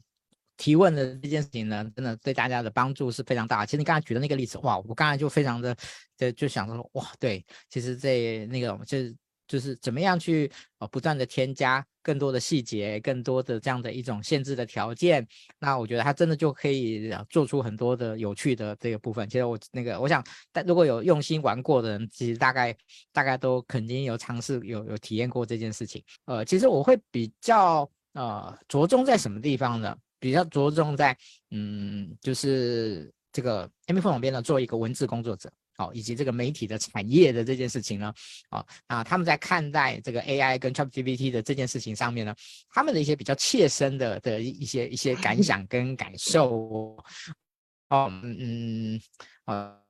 [0.61, 3.65] 提问的这件事情呢，真的对大家的帮助是非常大。
[3.65, 5.75] 其实你刚才举的那个例子，哇，我刚才就非常的
[6.15, 9.15] 就就想说，哇，对，其实这那个就是。
[9.47, 15.27] 就是怎么样去呃不断的添加更多的细节，更多的这样的一种限制的条件，
[15.59, 19.27] 那我觉得它真的就可以做出很多的有趣的这个部分。
[19.27, 22.73] 其实我那个我想，但如果有用心玩过的人，其实大概
[23.11, 26.01] 大概都肯定有尝试有有体验过这件事情。
[26.23, 29.93] 呃，其实我会比较呃着重在什么地方呢？
[30.21, 31.17] 比较着重在
[31.49, 35.51] 嗯，就是这个 Amy 副总编呢，做一个文字工作者。
[35.77, 38.13] 哦，以及这个媒体的产业的这件事情呢，
[38.51, 42.35] 哦啊，他们在看待这个 AI 跟 ChatGPT 的这件事情上面呢，
[42.69, 46.95] 他们的一些比较切身的的一些一些感 想跟感受，
[47.89, 49.01] 哦，嗯嗯，
[49.45, 49.81] 呃，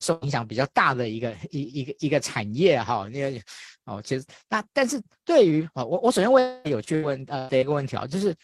[0.00, 3.40] 受影响比较大的一个一一个一个产业哈，那个
[3.84, 8.34] 哦，其实那但是对于啊，我我首先问有去问呃的一个问题啊，就是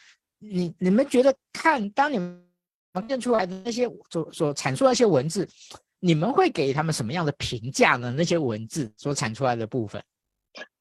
[0.43, 2.45] 你你们觉得看当你们
[3.07, 5.49] 念出来的那些所所阐述那些文字。
[6.05, 8.13] 你们会给他们什么样的评价呢？
[8.17, 10.03] 那些文字所产出来的部分？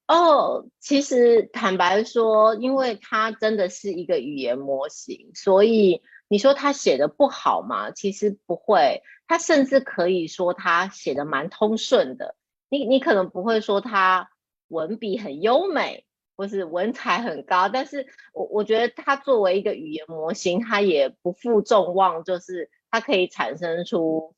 [0.08, 7.92] 哦，其实坦白说，因为它真的是一个语言模型，所以你说他写的不好吗？
[7.92, 12.34] 其实不会，他甚至可以说他写的蛮通顺的。
[12.68, 14.28] 你你可能不会说他
[14.66, 16.04] 文笔很优美，
[16.42, 24.34] 或是文采很高，但是我我觉得他作为一个语言模型，他也不负众望，就是他可以产生出。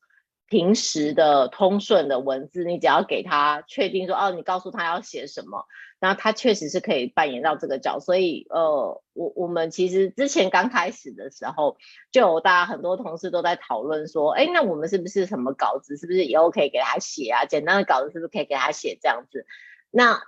[0.47, 5.65] 平时的通顺的文字，你只要给他确定说，哦，你告诉他要写什么，
[5.99, 7.99] 然后他确实是可以扮演到这个角。
[7.99, 11.77] 所以，呃，我我们其实之前刚开始的时候，
[12.11, 17.45] 就有大家很多同事都在讨论说，哎，那我们是不是什么稿子，是不是以后可以给他写啊？
[17.45, 19.47] 简单的稿子是不是可以给他写这样子？
[19.89, 20.21] 那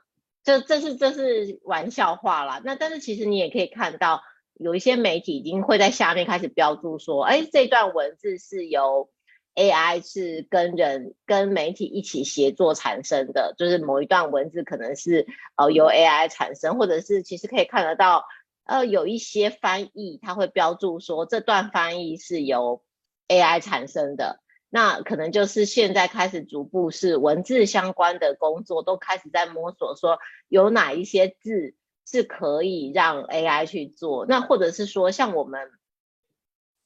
[0.48, 2.62] 这这是这是玩笑话啦。
[2.64, 4.22] 那但是其实你也可以看到，
[4.54, 9.10] 有一些媒体已经会在下面开始标注说，哎，这段文字是由。
[9.58, 18.26] AI 是跟人跟媒体一起协作产生的，就是某一段文字可能是呃由 AI 产生，或者是其实可以看得到，
[18.66, 22.84] 呃有一些翻译它会标注说这段翻译是由
[23.28, 31.76] AI 产生的，那可能就是现在开始逐步是文字相关的工作都开始在摸索，说有哪一些字
[32.06, 35.70] 是可以让 AI 去做，那或者是说像我们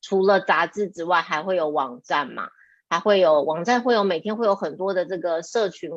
[0.02, 2.50] 除了杂志之外，还会有网站嘛？
[2.90, 5.92] 还会有网站，会有每天会有很多的这个社群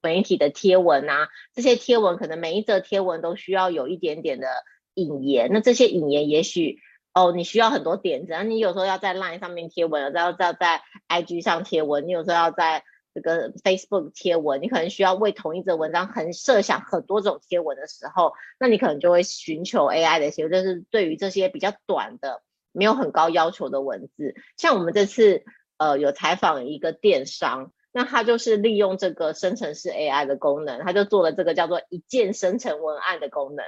[0.00, 4.48] 媒体的贴文啊，这些贴文可能每一则贴文都需要有一点点的
[4.94, 6.78] 引言，那这些引言也许
[7.14, 12.84] 哦，你需要很多点子，你有时候要在 Line 上面贴文，有时候要在 IG 上贴文，你有时候要在
[13.14, 22.42] 这个 Facebook 贴文，你可能需要为同一则文章很设想很多种贴文的时候，那你可能就会寻求 AI 的协助，就是对于这些比较短的、
[22.72, 25.44] 没有很高要求的文字，像我们这次。
[25.82, 33.64] 呃，有采访一个电商，那他就是利用这个生成式 AI 的功能，他就做了这个叫做一键生成文案的功能，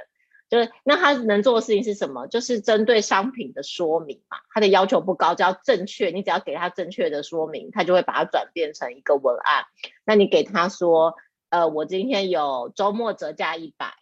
[0.53, 2.27] 就是那他能做的事情是什么？
[2.27, 9.65] 就是针对商品的说明嘛，他的要求不高，只要正确，你只要给他正确的说明，他就会把它转变成一个文案。
[10.05, 11.15] 那你给他说，
[11.49, 13.95] 呃，我今天有周末折价一百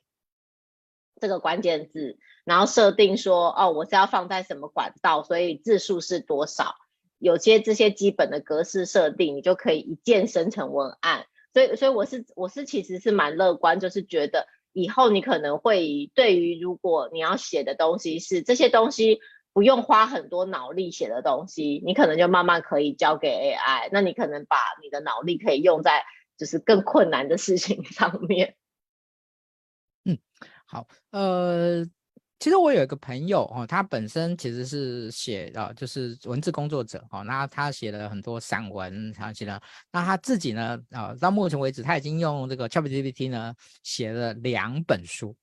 [1.22, 6.76] 这个关键字，然后设定说，哦，我是要放在什么管道，所以字数是多少？
[7.18, 11.28] 有些这些基本的格式设定，你就可以一键生成文案。
[11.54, 14.47] 所以，所以我是我是其实是蛮乐观，就是觉得。
[14.74, 19.20] 以后你可能会对于如果你要写的东西是这些东西
[19.54, 23.90] 不用花很多脑力写的东西，你可能就慢慢可以交给 AI。
[23.92, 26.04] 那你可能把你的脑力可以用在
[26.38, 28.56] 就是更困难的事情上面。
[30.06, 30.18] 嗯，
[30.66, 31.86] 好，呃。
[32.42, 39.62] 其实我有一个朋友哦，他本身其实是写啊，就是文字工作者哦，那他写了很多散文，他写了，
[39.92, 45.36] 那他自己呢啊，到目前为止他已经用这个 ChatGPT 呢写了两本书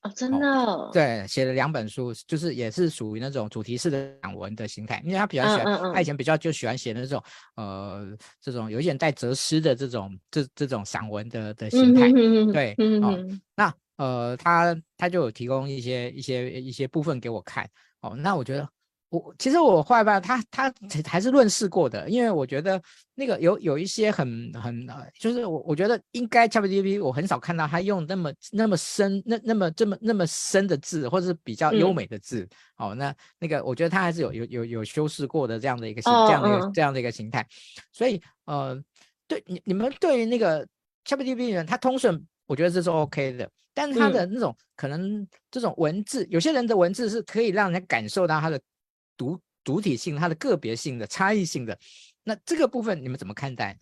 [0.00, 7.22] 哦，真的，哦、对，写了两本书，就是也是属于那种主题式的散文的形态，因为他比较喜欢，嗯嗯嗯他以前比较就喜欢写那种
[7.56, 13.14] 呃这种有一点带哲思的这种这这种散文的的形态，嗯、对，嗯、哦，
[13.54, 13.70] 那。
[13.98, 17.68] 呃，他他就有提供一些一些一些部分给我看。
[18.00, 18.68] 哦，那我觉得
[19.10, 20.72] 我其实我后来吧，他他
[21.04, 22.80] 还是论事过的，因为我觉得
[23.16, 32.42] 那个有有一些很很呃，就是我我觉得应该 ChatGPT 我很少看到他用那么那么深那那么这么那么深的字，或者是比较优美的字、
[32.78, 37.44] 嗯、哦，那那个我觉得他还是有有有有修饰过的这样的一个形、哦、这样的一个、嗯、这样的一个形态，
[37.92, 38.80] 所以呃，
[39.26, 40.64] 对你你们对于那个
[41.04, 42.24] ChatGPT 人，他通顺。
[42.48, 48.58] 我觉得这是 OK 的，但是他的那种、嗯、可能这种文字，有些人的文字是可以让人感受到他的
[49.16, 51.78] 独独体性、他的个别性的差异性的。
[52.24, 53.78] 那这个部分你们怎么看待？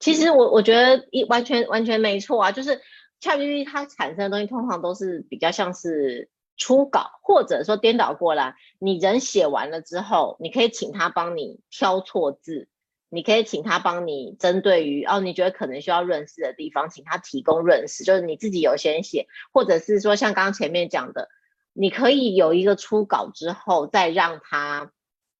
[0.00, 2.80] 其实我我觉得一完全完全没错啊，就是
[3.20, 12.68] ChatGPT 它产生的东西通常都是比较像是初稿，或者说颠倒过来，你人写完了之后，你可以请他帮你挑错字。
[13.08, 21.28] 你可以请他帮你针对于哦，你觉得可能需要润饰的地方，请他提供润饰，就是你自己有先写，或者是说像刚刚前面讲的，
[21.72, 24.90] 你可以有一个初稿之后，再让他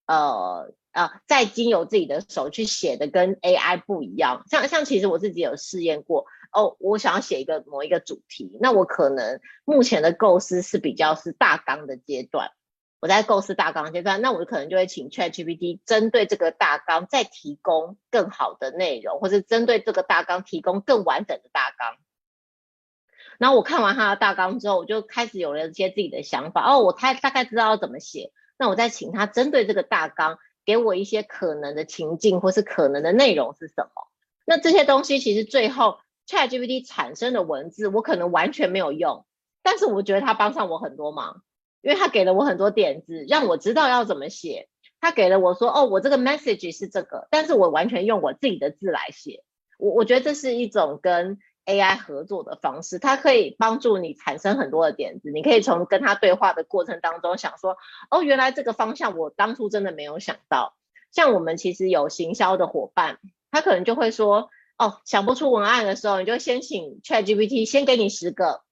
[0.06, 4.44] 呃呃，再经由自己的手去写的跟 AI 不一样。
[4.48, 12.52] 像像其实我自己有试验过哦，我想要写一个某一个主题，那我可能目前的构思是比较是大纲的阶段。
[12.98, 21.96] 我在构思大纲阶段，那我可能就会请 ChatGPT 针对这个大纲再提供更好的内容，或是针对这个大纲提供更完整的大纲。
[23.38, 26.64] 然后我看完他的大纲之后，我就开始有了一些自己的想法。
[26.64, 28.32] 哦，我大大概知道要怎么写。
[28.58, 34.08] 那我再请他针对这个大纲，给我一些可能的情境或是可能的内容是什么。
[34.46, 39.26] 那这些东西其实最后 ChatGPT 产生的文字，我可能完全没有用，
[39.62, 41.42] 但是我觉得他帮上我很多忙。
[41.82, 44.68] 因为他给了我很多点子，让我知道要怎么写。
[44.98, 49.44] 他给了我说：“哦，我这个 message 是这个，但是我完全用我自己的字来写。”
[49.78, 55.30] 我我觉得这是一种跟 AI 合作的方式，它可以帮助你产生很多的点子。
[55.30, 57.76] 你可以从跟他对话的过程当中想说
[58.10, 60.74] ：“哦，原来这个方向我当初真的没有想到。”
[61.12, 63.18] 像我们其实有行销的伙伴，
[63.50, 68.62] 他可能就会说：“哦，想不出文案的时候，你就先请 ChatGPT 先给你十个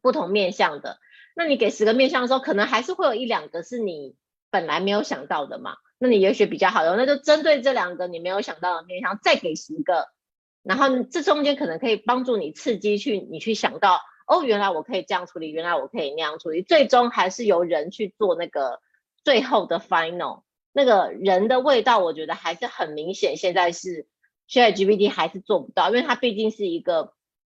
[0.00, 0.98] 不同面向的。”
[1.36, 4.14] 那你给十个面向的时候，可能还是会有一两个是你
[4.50, 5.76] 本来没有想到的嘛？
[5.98, 10.06] 那你也许比较好用，那就针对这两个你没有想到的面向，再给十个，
[10.62, 18.80] 然后这中间可能可以帮助你刺激去你去想到，哦，原来我可以这样处理，原来我可以那样处理，最终还是由人去做那个
[19.24, 23.36] 最后的 final，那个人的味道，我觉得还是很明显。
[23.36, 24.06] 现在是
[24.48, 27.12] ChatGPT 还是做不到，因为它毕竟是一个。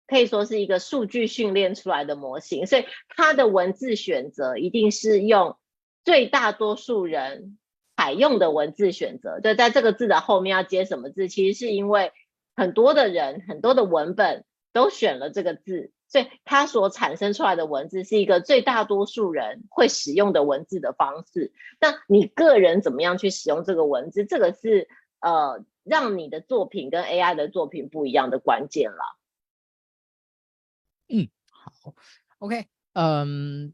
[0.08, 5.56] 可以说是一个数据训练出来的模型，所以它的文字选择一定是用
[6.04, 7.58] 最大多数人
[7.96, 9.38] 采用的文字选择。
[9.40, 12.10] 就在这个字的后面要接什么字，其实是因为
[12.56, 21.52] 很多的人、很多的文本都选了这个字，所以它所产生出来的文字是一个最大多数人会使用的文字的方式。
[21.80, 24.88] 那你个人怎么样去使用这个文字，这个是
[25.20, 29.18] 呃让你的作品跟 AI 的作品不一样的关键了。
[31.82, 31.94] 好
[32.38, 33.72] ，OK，嗯，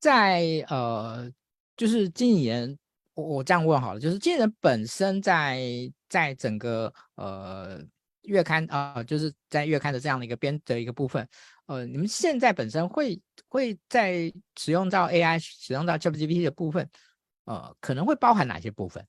[0.00, 1.30] 在呃，
[1.76, 2.78] 就是经理人，
[3.14, 5.60] 我我这样问好了，就是经理人本身在
[6.08, 7.80] 在整个呃
[8.22, 11.28] 月刊啊、就是在月刊的这样的一个编的一个部分，
[11.66, 16.88] 呃，你们现在本身会会在使用到 AI、使用到 ChatGPT 的部分，
[17.44, 19.06] 呃，可能会包含哪些部分？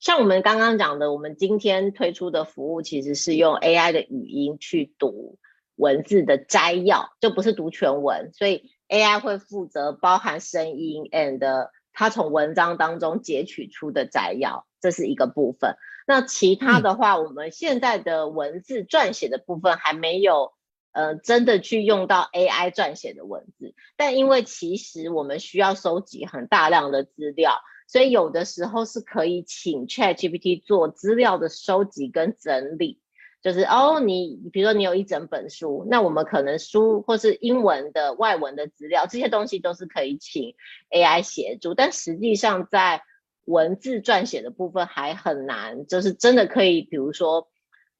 [0.00, 5.38] 像我们刚刚讲的，我们今天推出的服务其实是用 AI 的语音去读。
[5.78, 15.76] 文字的摘要，就不是读全文，所以 AI 会负责包含声音 and 它从文章当中截取出的摘要，这是一个部分。
[16.06, 20.52] 那其他的话，我们现在的文字撰写的部分还没有，
[20.92, 23.74] 呃，真的去用到 AI 撰写的文字。
[23.96, 33.00] 但因为其实我们需要收集很大量的资料，所以有的时候是可以请 ChatGPT 做资料的收集跟整理。
[33.40, 40.54] 就是哦，你比如说你有一整本书，那我们可能书或是英文的外文的资料，这些东西都是可以请
[40.90, 41.74] AI 协助。
[41.74, 43.02] 但实际上在
[43.44, 47.48] 文字撰写的部分还很难，就是真的可以，比如说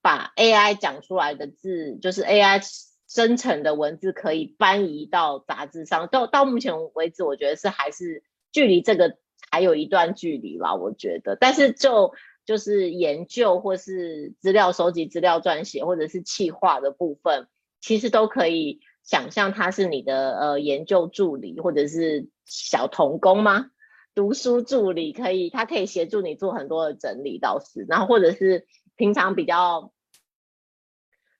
[0.03, 2.61] 把 AI 讲出来的字，就是 AI
[3.09, 6.09] 生成的文字可以搬移到杂志上。
[6.09, 8.23] 到到目前为止，我觉得是还是
[8.53, 9.17] 距离这个
[9.51, 11.37] 还有一段距离吧，我觉得。
[11.37, 12.13] 但是就
[12.49, 17.47] 就是研究或是资料收集、资料撰写，或者是企划的部分，
[17.79, 23.67] 其实都可以想象他是你的呃研究助理，或者是小童工吗？
[24.15, 29.93] 读书助理可以，他可以协助你做很多的整理倒是，然后或者是平常比较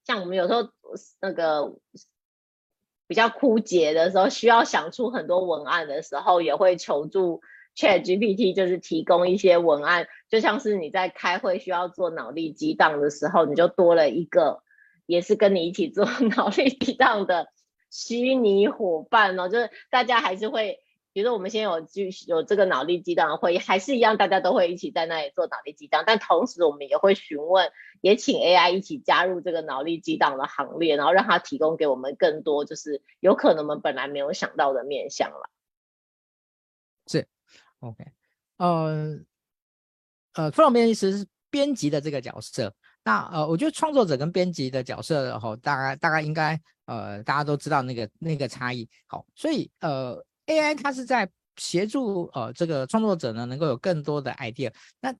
[0.05, 0.69] 像我们有时候
[1.23, 1.75] 那个
[3.07, 7.41] 比较枯竭的时候，需要想出很多文案的时候，也会求助。
[7.79, 14.65] ChatGPT 就是提供一些文案，就像是你在开会需要做脑力激荡的时候，你就多了一个，
[15.07, 16.05] 也是跟你一起做
[16.37, 17.47] 脑力激荡的
[17.89, 19.49] 虚拟伙伴哦。
[19.49, 20.81] 就是大家还是会，
[21.13, 21.87] 比如说我们现在有
[22.27, 26.03] 有这个脑力激荡的会议，还是一样，大家都会一起在那里做脑力激荡。
[26.05, 27.71] 但同时，我们也会询问，
[28.01, 35.49] 也请 AI 一起加入这个脑力激荡的行列，然后让它提供给我们更多，就是有可能我们本来没有想到的面向了。
[37.07, 37.29] 是。
[37.81, 38.05] OK，
[38.57, 39.19] 呃，
[40.35, 42.75] 呃，副总编辑是编辑的这个角色。
[43.05, 48.89] 那呃，我觉得创作者跟编辑的角色，哈，大概大概应该呃，大家都知道那个那个差异。
[49.07, 54.73] 好，所以呃，AI 它是在协助呃这个创作者呢，能够有更多的 idea。
[55.01, 55.15] 那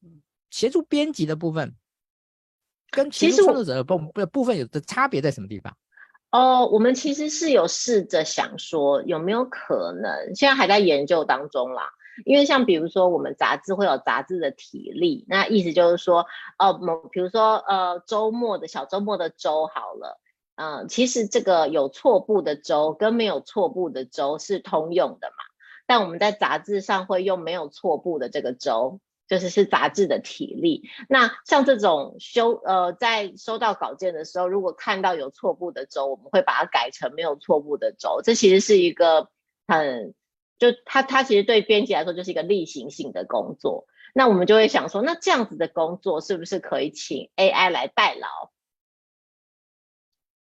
[0.51, 1.75] 协助编辑的部分，
[2.91, 5.75] 跟其实创作者的部的部分有的差别在什么地方？
[6.31, 11.89] 哦，我们其实是有试着想说，有没有可能，现在还在研究当中啦。
[12.25, 16.27] 因为像比如说，我们杂志会有杂志的体例，那意思就是说，
[16.59, 20.21] 哦，某比如说，呃，周末的小周末的周好了，
[20.57, 25.45] 嗯、其实这个有错步的周跟没有错步的周是通用的嘛，
[25.87, 30.83] 但我们在杂志上会用没有错步的这个周，就是是杂志的体例。
[31.09, 39.29] 那像这种修，呃，在收到稿件的时候，如果看到有错布的周，我们会把它改成没有错布的周，这其实是一个
[39.67, 40.15] 很。
[40.59, 43.87] 就他，他其实对编辑来说就是一个例行性的工作。
[44.15, 48.51] 那我们就会想说，那这样子的工作是不是可以请 AI 来代劳？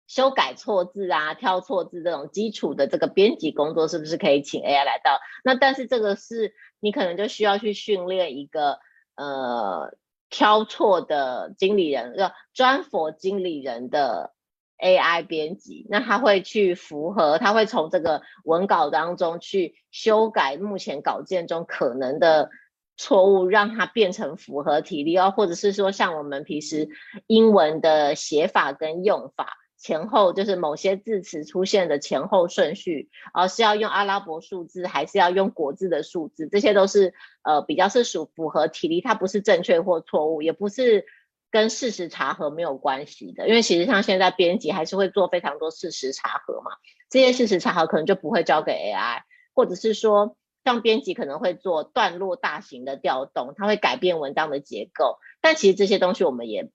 [0.06, 5.18] 修改错字啊、挑错字这种基础的这个编辑工作，是不是可以请 AI 来到？
[5.42, 8.78] 那但是这个是你可能就需要去训练一个
[9.14, 9.96] 呃
[10.28, 14.34] 挑错的经理人，要专佛经理人的。
[14.78, 22.50] AI 编辑，那他会去符合，他会从这个文稿当中去修改目前稿件中可能的
[22.96, 26.88] 错误，让它变成符合体例哦，或者是说像我们平时
[27.26, 37.14] 英文的写法跟用法前后，就是某些字词出现的前后顺序，而、是要用阿拉伯数字还是要用国字的数字，这些都是
[37.44, 41.04] 呃比较是属符合体例，它不是正确或错误，也不是。
[41.52, 46.70] 跟事实查核没有关系的，因为其实像现在编辑还是会做非常多事实查核嘛，
[47.10, 49.20] 这些事实查核可能就不会交给 AI，
[49.54, 56.70] 或者是说像编辑可能会做段落大型的调动，它会改变文章的结构，但其实这些东西我们也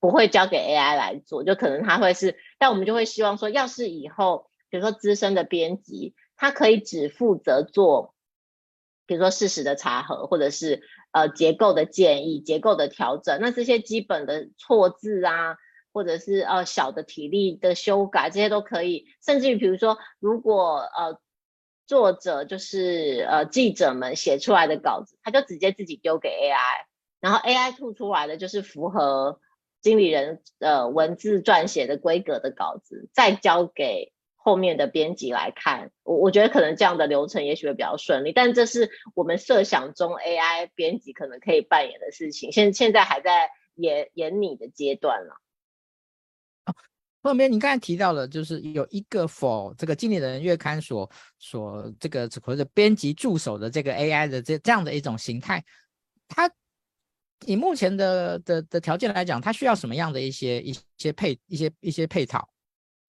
[0.00, 8.14] 不会交给 AI 来做，就可能它会是，但我们就会希望说，要是以后比如说资深的编辑，他可以只负责做，
[9.04, 10.82] 比如说事实的查核，或者是。
[11.12, 15.56] 呃，结构的建议、结构的调整，那这些基本的错字啊，
[15.92, 19.06] 或者是呃小的体力的修改，这些都可以。
[19.24, 21.18] 甚至于，比如说，如果呃
[21.86, 26.84] 作者就是呃记者们写出来的稿子，他就直接自己丢给 AI，
[27.20, 29.40] 然后 AI 吐出来的就是符合
[29.80, 34.12] 经理人呃文字撰写的规格的稿子，再交给。
[34.46, 45.40] 后面的编辑来看，我我觉得可能这样的流程也许会比较顺利，但这是我们设想中 AI 编辑可能可以扮演的事情，现现在还在研研拟的阶段了。
[47.24, 55.64] 后面你刚才提到了，就是有一个 for 这个经理人月刊所所这个或者编辑助手的这个 AI 的这这样的一种形态，
[56.28, 56.48] 它
[57.46, 62.48] 以目前的的的条件来讲，它需要什么样的一些一些配一些一些配套？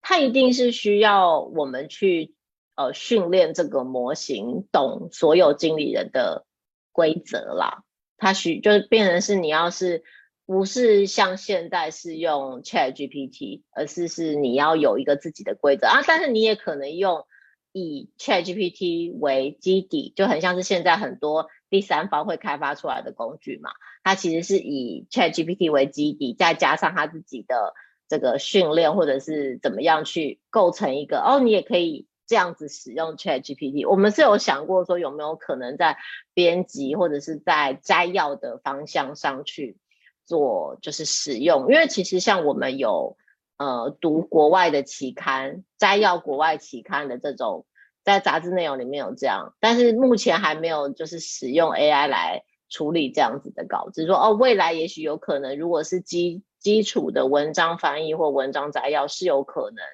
[0.01, 2.33] 它一定是需要我们去
[2.75, 6.45] 呃训练这个模型懂所有经理人的
[6.91, 7.83] 规则啦。
[8.17, 10.03] 它需就是变成是你要是
[10.45, 16.01] 不是像现在是用 ChatGPT，而是是你要有一个自己的规则啊。
[16.07, 17.25] 但是你也可能用
[17.73, 21.47] 以 ChatGPT 为基底，就很像是现在很多。
[21.69, 23.71] 第三方会开发出来的工具嘛，
[24.01, 27.73] 它其实是以 ChatGPT 为基底，再加上它自己的
[28.07, 33.89] 这个训练，或者是怎么样去构成一个哦，你也可以这样子使用 ChatGPT。
[33.89, 35.97] 我们是有想过说有没有可能在
[36.33, 39.77] 编辑或者是在摘要的方向上去
[40.25, 43.17] 做，就是使用，因为其实像我们有
[43.57, 47.65] 呃读国外的期刊，摘要国外期刊的这种。
[48.03, 54.05] 在杂志内容里面有这样，但是目前还没有就是使用 AI 来处理这样子的稿子。
[54.05, 59.85] 说哦，未来也许有可能，如果是基基础的文章翻译或文章摘要，是有可能，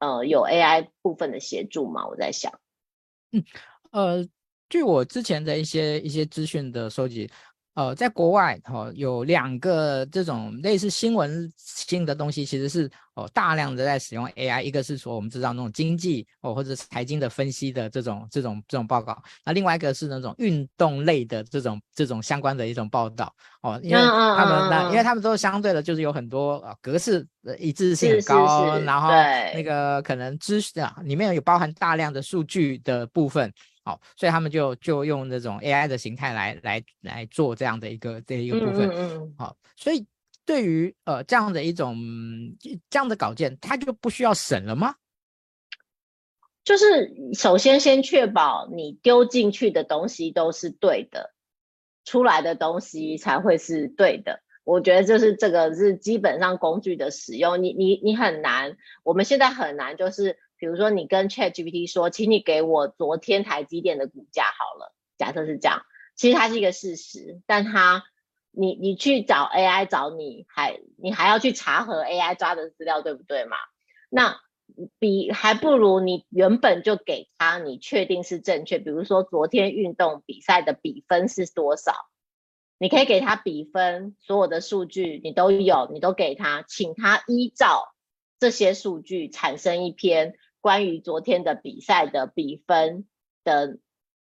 [0.00, 2.08] 呃，有 AI 部分的协助吗？
[2.08, 2.52] 我在想，
[3.30, 3.44] 嗯，
[3.92, 4.28] 呃，
[4.68, 7.30] 据我之前的一些一些资讯的收集。
[7.74, 14.62] 呃，在国外哈、哦、有两个这种类似新闻性的东西，其实是哦大量的在使用 AI。
[14.62, 29.08] 一个是说我们知道那种经济哦或者是财经的分析的这种这种这种报告，那另外一个是那种运动类的这种这种相关的一种报道哦，因为他们那因为他们都相对的就是有很多呃格式的一致性很高，是是是然后
[29.52, 33.52] 那个可能知识啊里面有包含大量的数据的部分。
[33.86, 38.88] 好，所以他们就就用这种 AI 的形态来来来做这样的一个这一个部分。
[38.88, 39.34] 嗯嗯。
[39.36, 40.06] 好，所以
[40.46, 41.94] 对于呃这样的一种
[42.88, 44.94] 这样的稿件，它就不需要审了吗？
[46.64, 51.34] 就是首先先确保你丢进去的东西都是对的，
[52.06, 54.40] 出来的东西才会是对的。
[54.64, 60.38] 我觉得就是这个是基本上工具的使用，你你你很难，我们现在很难就是。
[60.64, 64.94] 比如说，你跟 ChatGPT 说，请你给我昨天台积电的股价好了。
[65.18, 65.82] 假设是这样，
[66.16, 68.02] 其实它是一个事实，但它
[68.50, 73.58] 你你去找 AI 找你还你还要去查核 AI 抓的资料，对不对嘛？
[74.08, 74.40] 那
[74.98, 78.78] 比还不如你原本就给他，你确定是正确。
[78.78, 81.92] 比如说昨天运动比赛的比分是多少，
[82.78, 87.92] 你可以给他比分，所有的数据你都有，你都给他，请他依照
[88.40, 90.38] 这些数据产生一篇。
[90.64, 93.06] 关于昨天的比赛的比分
[93.44, 93.76] 的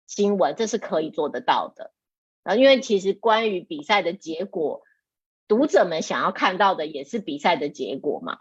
[0.07, 1.93] 新闻，这是可以做得到的。
[2.45, 4.81] 啊，因为其实关于比赛的结果，
[5.49, 8.39] 读者们想要看到的也是比赛的结果嘛，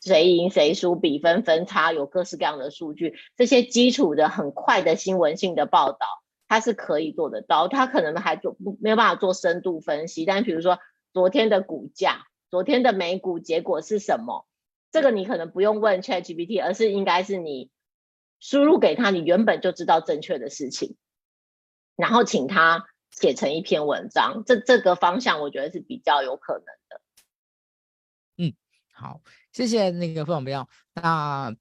[0.00, 6.06] 谁赢谁输，比分分差，有各式各样的数据，这些基础的很快的新闻性的报道，
[6.48, 7.68] 它是可以做得到。
[7.68, 10.78] 它可能还做不没有办法做深度分析，但比如说
[11.12, 14.46] 昨天的股价，昨天的美股结果是什么？
[14.92, 17.70] 这个你可能不用问 ChatGPT，而是应该是你
[18.38, 20.96] 输入给他，你原本就知道正确的事情，
[21.96, 24.44] 然后请他写成一篇文章。
[24.44, 27.00] 这这个方向我觉得是比较有可能的。
[28.36, 28.54] 嗯，
[28.92, 30.64] 好，谢谢那个付总编。
[30.94, 31.56] 那。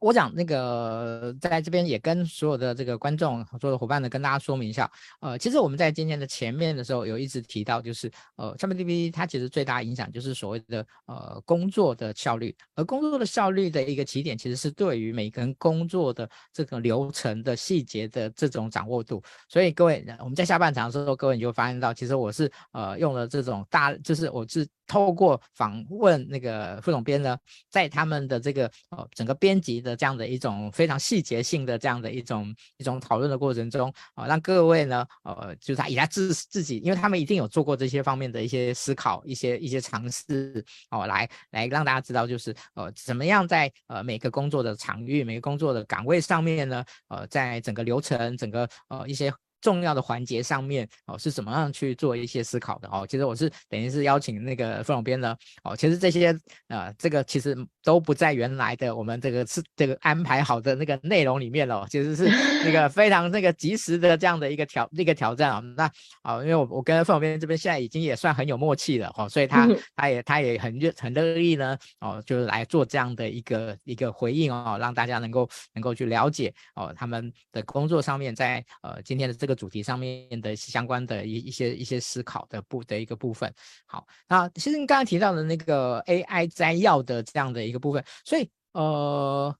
[0.00, 4.90] 我讲那个，在这边也跟所有的这个观众、所有的伙伴呢，跟大家说明一下。
[5.20, 19.22] 呃，其实我们在今天的前面的时候，有一直提到，就是呃，ChatGPT 它其实最大影响就是所谓的呃工作的效率，而工作的效率的一个起点，其实是对于每个人工作的这个流程的细节的这种掌握度。
[19.48, 24.66] 所以各位，我们在下半场的时候，各位你就发现到，其实我是呃用了这种大，就是我是。
[24.88, 27.36] 透过访问那个副总编呢，
[27.68, 49.32] 在他们的这个呃整个编辑的这样的一种非常细节性的这样的一种一种讨论的过程中啊、让各位呢呃就是他以他自自己，因为他们一定有做过这些方面的一些思考，一些一些尝试哦，来来让大家知道就是呃怎么样在呃每个工作的场域、每个工作的岗位上面呢，呃在整个流程、整个呃一些。
[49.60, 53.06] 重要的环节上面哦，是怎么样去做一些思考的哦？
[53.08, 56.32] 其实我是等于是邀请那个副总编呢哦，其实这些
[56.68, 62.24] 呃，这个其实都不在原来的我们这个是这个安排好的那个内容里面了，其实是
[62.64, 65.60] 那个非常那个及时的这样的一个挑一个挑战啊。
[65.76, 65.90] 那
[66.22, 79.45] 啊，因为我我跟副总编这边现在已经也算很有默契了哦，所以他他也他也很热很乐意呢哦，就是来做这样的一个一个回应哦，让大家能够能够去了解哦他们的工作上面在呃今天的这个。
[79.46, 83.52] 这个主题上面的相关的一一些一些思考的部的一个部分。
[83.86, 89.56] 好，那其实你刚才提到的那个 AI 摘要的这样的一个部分，所以呃，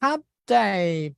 [0.00, 1.14] 它在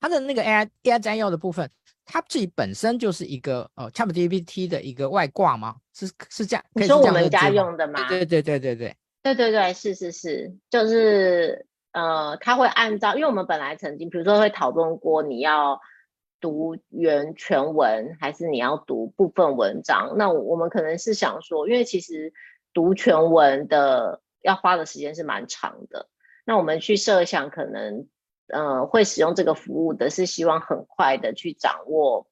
[0.00, 1.70] 它的那个 AI AI 摘要的部分，
[2.06, 5.76] 它自己本身就是一个呃 ChatGPT 的一个外挂吗？
[5.92, 6.64] 是是这样？
[6.72, 8.08] 可以这样你说我们家用的吗？
[8.08, 8.96] 对对对对对。
[9.22, 15.78] 对对对，是是是，就是呃，他会按照，因为我们本来曾经，比如说会讨论过，你要
[16.40, 20.14] 读原全文还是你要读部分文章？
[20.16, 22.32] 那我们可能是想说，因为其实
[22.72, 26.08] 读全文的要花的时间是蛮长的，
[26.44, 28.08] 那我们去设想，可能
[28.48, 32.26] 呃会使用这个服务的是希望很快的去掌握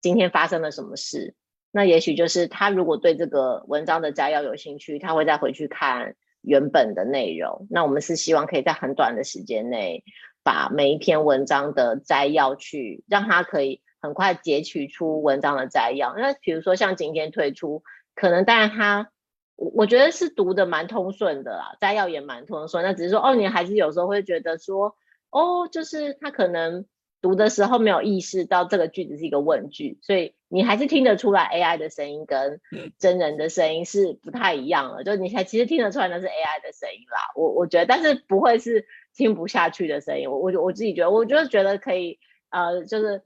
[0.00, 1.34] 今天发生了什么事。
[1.70, 6.16] 那也许就是他如果对这个文章的摘要有兴趣，他会再回去看。
[6.44, 10.02] 原本的内容，那我们是希望可以在很短的时间内，
[10.42, 16.14] 把每一篇文章的摘要去让他可以很快截取出文章的摘要。
[16.16, 17.82] 那比如说像今天推出，
[18.14, 19.10] 可能当然他，
[19.56, 22.84] 我我觉得是读的蛮通顺的啦，摘要也蛮通顺。
[22.84, 24.96] 那只是说，哦，你还是有时候会觉得说，
[25.30, 26.84] 哦，就是他可能。
[27.22, 32.60] 读的时候没有意识到这个句子是一个问句，所以你还是听得出来 AI 的声音跟
[32.98, 35.04] 真人的声音是不太一样了。
[35.04, 40.30] 就你还其实听得出来那是 AI 的声音啦，我我觉得，但是不会是听不下去的声音。
[40.30, 42.18] 我我我自己觉得，我就是觉得可以，
[42.50, 43.22] 呃，就是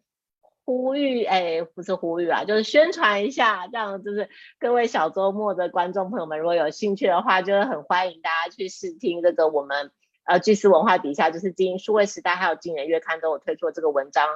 [0.64, 4.28] 呼吁，哎，不是呼吁啊，就是宣传一下，这样就是
[4.58, 9.90] 各位小周末的观众朋友们，如果有兴趣的话，就是很欢迎大家去试听这个我们。
[10.28, 14.26] 呃，巨思文化底下就是经营数位时代，还有今年月刊都有推出这个文章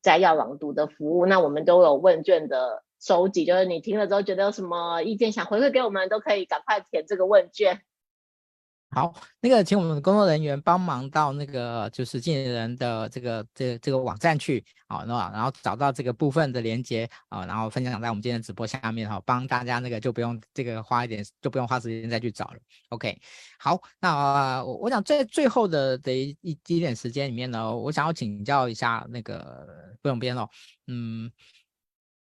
[0.00, 1.26] 摘要朗读的服务。
[1.26, 7.80] 那我们都有问卷的收集，就是你听了之后觉得有什么意见想回馈给我们，都可以赶快填这个问卷。
[8.92, 22.58] 好，那个请我们的工作人员帮忙到那个就是经理人的这个这、这个网站去，好，那然后找到这个部分的连接啊，然后分享在我们今天直播下面哈，帮大家那个就不用这个花一点，就不用花时间再去找了。
[22.88, 23.16] OK，
[23.60, 29.68] 好，那我我想在最后的的一一点时间里面呢，我想要请教一下那个
[30.02, 30.48] 不用编哦，
[30.88, 31.30] 嗯。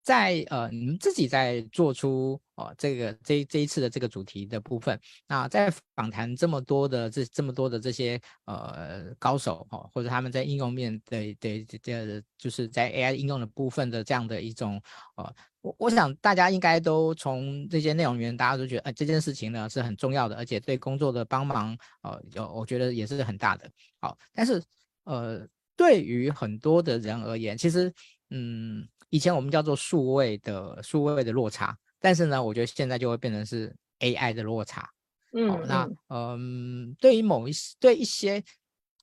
[0.07, 4.97] 在呃，你们自己在做出哦这个这这一次的这个主题的部分，
[5.27, 14.81] 那在访谈这么多的这这么多的这些呃高手哦，或者他们在应用面的的的，就是在 AI 应用的部分的这样的一种
[15.17, 23.69] 呃，我我想大家应该都从这些内容里面，大家都觉得呃这件事情呢是很重要的，而且对工作的帮忙呃有我觉得也是很大的。
[24.01, 24.63] 好，但是
[25.03, 25.45] 呃
[25.77, 27.93] 对于很多的人而言，其实
[28.31, 28.87] 嗯。
[29.11, 34.89] 以前我们叫做数位的数位的落差，但是呢，我觉得现在就会变成是 AI 的落差。
[35.33, 38.43] 嗯，哦、那嗯，对于某一对一些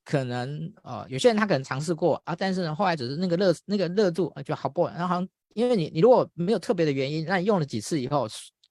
[0.04, 8.28] 可能呃，有些人他可能尝试过啊，但是呢，后来只是那个热那个热度啊就好不，然后好像因为你你如果没有特别的原因，那你用了几次以后，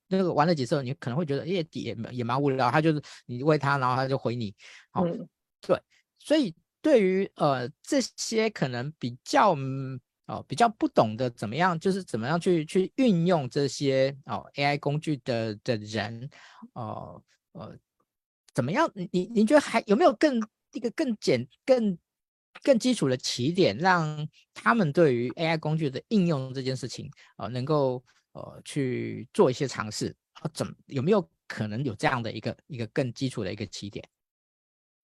[0.08, 2.70] 那个玩了几次，你可能会觉得也也也蛮无聊。
[2.70, 4.54] 他就是你喂他，然后他就回你。
[4.90, 5.04] 好、
[5.60, 5.80] 对，
[6.18, 9.56] 所以对于呃这些可能比较。
[10.26, 16.28] 哦，比较不懂得怎么样，就是怎么样去去运用这些哦 AI 工具的的人，
[16.74, 17.76] 哦呃，
[18.54, 18.90] 怎么样？
[19.10, 20.40] 你你觉得还有没有更
[20.72, 21.98] 一个更简更
[22.62, 28.02] 更基础的起点，让他们对于 AI 工具的应用这件事情，呃，能够
[28.32, 30.14] 呃去做一些尝试？
[30.34, 34.08] 啊，怎有没有可能有这样的一个一个更基础的一个起点？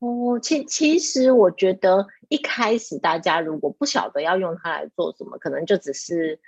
[0.00, 6.38] 哦，其其实我觉得一开始大家如果不晓得要用它来做什么，可能就只是，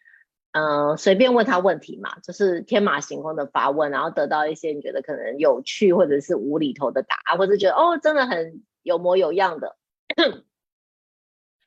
[0.53, 9.77] 嗯、随便问他问题嘛，就是天马行空的发问，然后得到一些你觉得可能有趣或者是无厘头的答案，或者觉得哦，真的很有模有样的。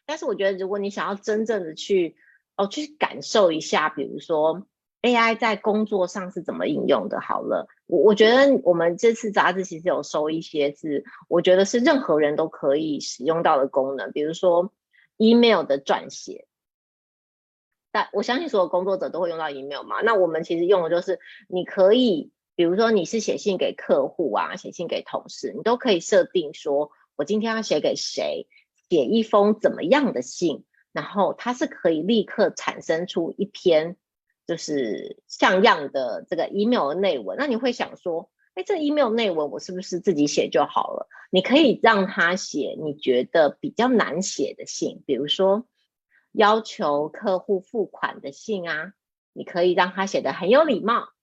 [0.06, 2.16] 但是我觉得，如果你想要真正的去
[2.56, 4.66] 哦去感受一下，比如说。
[5.04, 7.20] AI 在工作上是怎么应用的？
[7.20, 14.72] 好了，我我觉得我们这次杂志其实有收一些是，我觉得是任何人都可以使用到的功能，比如说
[15.18, 16.48] email 的撰写。
[17.92, 20.02] 但我相信所有工作者都会用到 email 嘛。
[20.02, 28.48] 那我们其实用的就是，你可以，比如说你是写信给客户啊，写信给同事，你都可以设定说，我今天要写给谁，
[28.90, 33.98] 写一封怎么样的信，然后它是可以立刻产生出一篇。
[34.46, 41.08] 就是像样的这个 email 的内文，那你会想说，哎，这 email 内文我是不是自己写就好了？
[41.32, 45.66] 你可以让他写你觉得比较难写的信，比如说
[46.34, 48.94] 要求客户付款的信啊，
[49.32, 51.14] 你可以让他写得很有礼貌；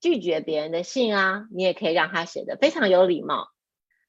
[0.00, 3.48] 拒绝别人的信啊，你也可以让他写得非常有礼貌。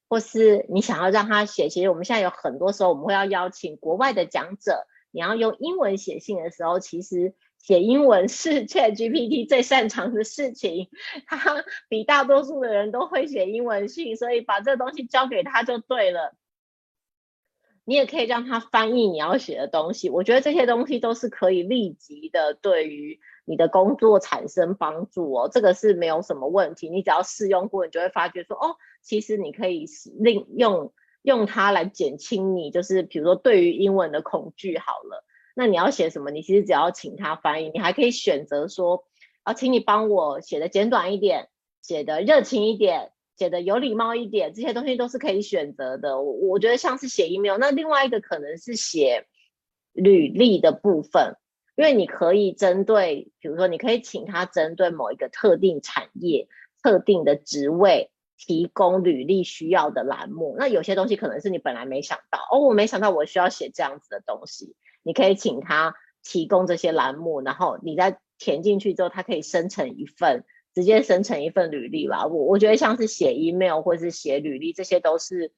[0.08, 7.36] 或是你想要让他写，其实我们现在有很多时候我们会要邀请国外的讲者，你要用英文写信的时候，其实。
[7.66, 10.90] 写英文是 ChatGPT 最擅长的事情，
[11.26, 16.36] 他比大多数的人都会写英文信，所以把这东西交给他就对了。
[17.84, 20.12] 你也可以让他翻译你要写的东西。
[20.12, 26.88] 我觉得这些东西都是可以立即的对于你的工作产生帮助哦，这个是没有什么问题。
[26.88, 29.88] 你只要试用过，你就会发觉说，哦，其实你可以
[30.20, 30.94] 另用
[31.24, 35.26] 用它来减轻你，就是比如说对于英文的恐惧好了。
[35.56, 36.30] 那你要写什么？
[36.30, 39.06] 你其实只要请他翻译，你还可以选择说，
[39.42, 41.50] 啊，请你帮我写的简短一点，
[41.82, 43.12] 写的热情一点。
[43.38, 46.22] 写的有礼貌一点，这些东西都是可以选择的。
[46.22, 49.26] 我我觉得像是写 email，那另外一个可能是写
[49.92, 51.36] 履历的部分，
[51.76, 56.48] 因为你可以针对，比如说你可以请他针对某一个特定产业、
[56.82, 60.56] 特定的职位提供履历需要的栏目。
[60.58, 70.44] 那有些东西可能是你本来没想到，哦，我没想到我需要写这样子的东西，你可以请他提供这些栏目，然后你再填进去之后，他可以生成一份。
[70.74, 75.54] 直接生成一份履历吧，我我觉得像是写 email 或是写履历，这些都是，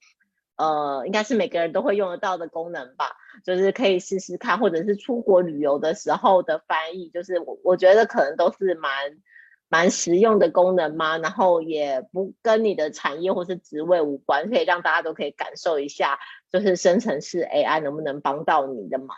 [0.58, 8.94] 呃，应该是每个人都会用得到的功能吧，就是可以试试看，或者是出国旅游的时候的翻译，就是我我觉得可能都是蛮
[9.70, 16.20] 蛮实用的功能嘛，然后也不跟你的产业或是职位无关，可以让大家都可以感受一下，
[16.52, 19.16] 就是生成式 AI 能不能帮到你的忙。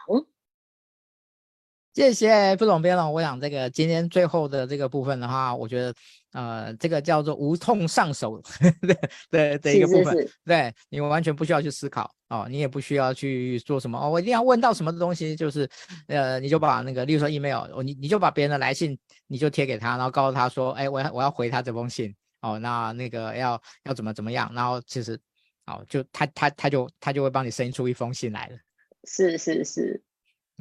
[1.93, 3.09] 谢谢副总编了。
[3.09, 5.93] 我想这个今天最后的这个部分的话，我觉得
[6.31, 8.39] 呃，这个叫做无痛上手
[9.31, 15.67] 的的一个部分，是是是对你完全不需要去思考哦，你也不需要去做什么哦，我一定要问到什么东西，就是
[16.07, 25.19] 呃，你就把那个，例如说 email，你你就把别人的来信，你就贴给他，然后告诉他说，哎，我要我要回他这封信哦，那那个要要怎么怎么样，然后其实
[25.69, 28.57] 哦，就他他他就他就会帮你生出一封信来了。
[29.05, 30.03] 是是是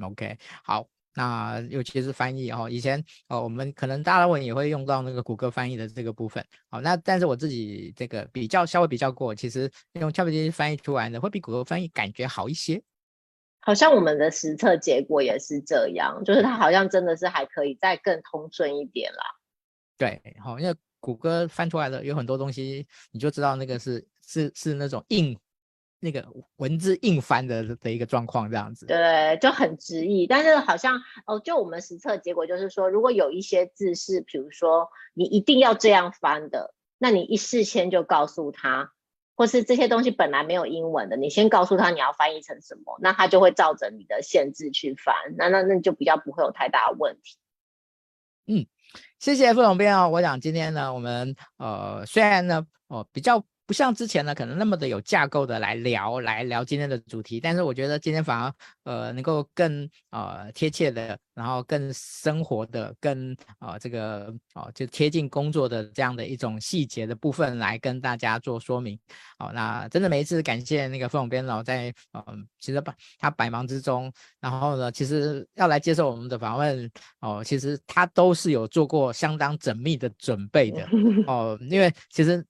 [0.01, 0.89] ，OK，好。
[1.15, 6.45] 那尤其是翻译哦，以前哦，我们可能大部分也会用到那个谷歌翻译的这个部分。
[6.71, 12.81] 好，那但是我自己这个比较稍微比较过，其实用 ChatGPT 翻译出来的会比谷歌翻译感觉好一些。
[13.59, 19.25] 好像我们的实测结果也是这样，就是它好像真的是还可以再更通顺一点啦。
[19.97, 20.75] 对，好，因为
[21.15, 25.39] 谷歌翻出来的有很多东西，你就知道那个是是是那种硬。
[26.01, 26.25] 那个
[26.59, 30.29] 文字硬翻的的一个状况，这样子，对，就很直译。
[30.29, 38.93] 但是好像哦，就我们实测结果就是说，如果有一些字是，比如说你一定要这样翻的，那你一事先就告诉他，
[39.35, 47.39] 或是这些东西本来没有英文的，你先告诉他你要翻译成什么，那他就会照着你的限制去翻，那那那就比较不会有太大的问题。
[48.47, 48.67] 嗯，
[49.19, 53.45] 谢谢副总编啊、哦，我想今天呢，我们呃虽然呢哦比较。
[53.69, 57.39] 不像之前呢，可能那么的有架构的来聊，来聊今天的主题。
[57.39, 58.51] 但是我觉得今天反而
[58.85, 68.99] 呃能够更呃贴切的，然后更生活的，更啊、呃、这个哦、呃、就贴近工作的这样的一种细节的部分来跟大家做说明。
[69.39, 72.83] 好、呃，那真的每一次感谢那个副总编老在嗯、呃，其实
[73.19, 74.11] 他百忙之中，
[74.41, 76.91] 然后呢，其实要来接受我们的访问
[77.21, 80.89] 哦、呃，其实他都是有做过相当缜密的准备的
[81.27, 82.43] 哦、呃，因为其实。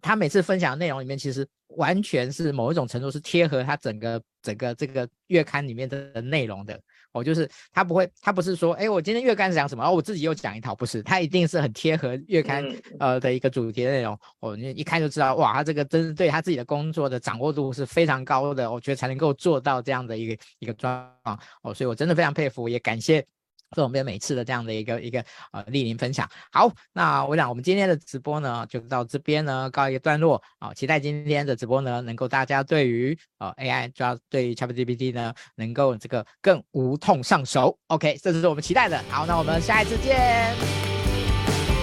[0.00, 6.80] 他每次分享的内容里面，其实完全是某一种程度是贴合他整个整个这个月刊里面的内容的。
[7.12, 12.62] 哦，就是他不会，他不是说，哎，我今天月刊是讲什么，哦我自己又讲一套，不是，他一定是很贴合月刊
[13.00, 14.16] 呃的一个主题的内容。
[14.40, 21.40] 哦，你一看就知道，哇，他这个真是对他自己的工作的掌握度是非常高的，我觉得才能够做到这样的一个一个状况。
[21.62, 23.26] 哦，所以我真的非常佩服，也感谢。
[23.74, 26.28] 是我们每次的这样的一个一个呃莅临分享。
[26.52, 30.72] 好，那我想我们今天的直播呢，就到这边呢告一个段落啊。
[30.74, 37.78] 期待今天的直播呢，能够大家对于呃 AI 主要对于 ChatGPT 呢，能够这个更无痛上手。
[37.88, 39.02] OK，这就是我们期待的。
[39.08, 40.16] 好，那我们下一次见，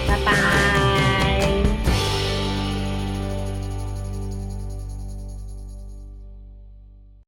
[0.07, 0.84] 拜拜。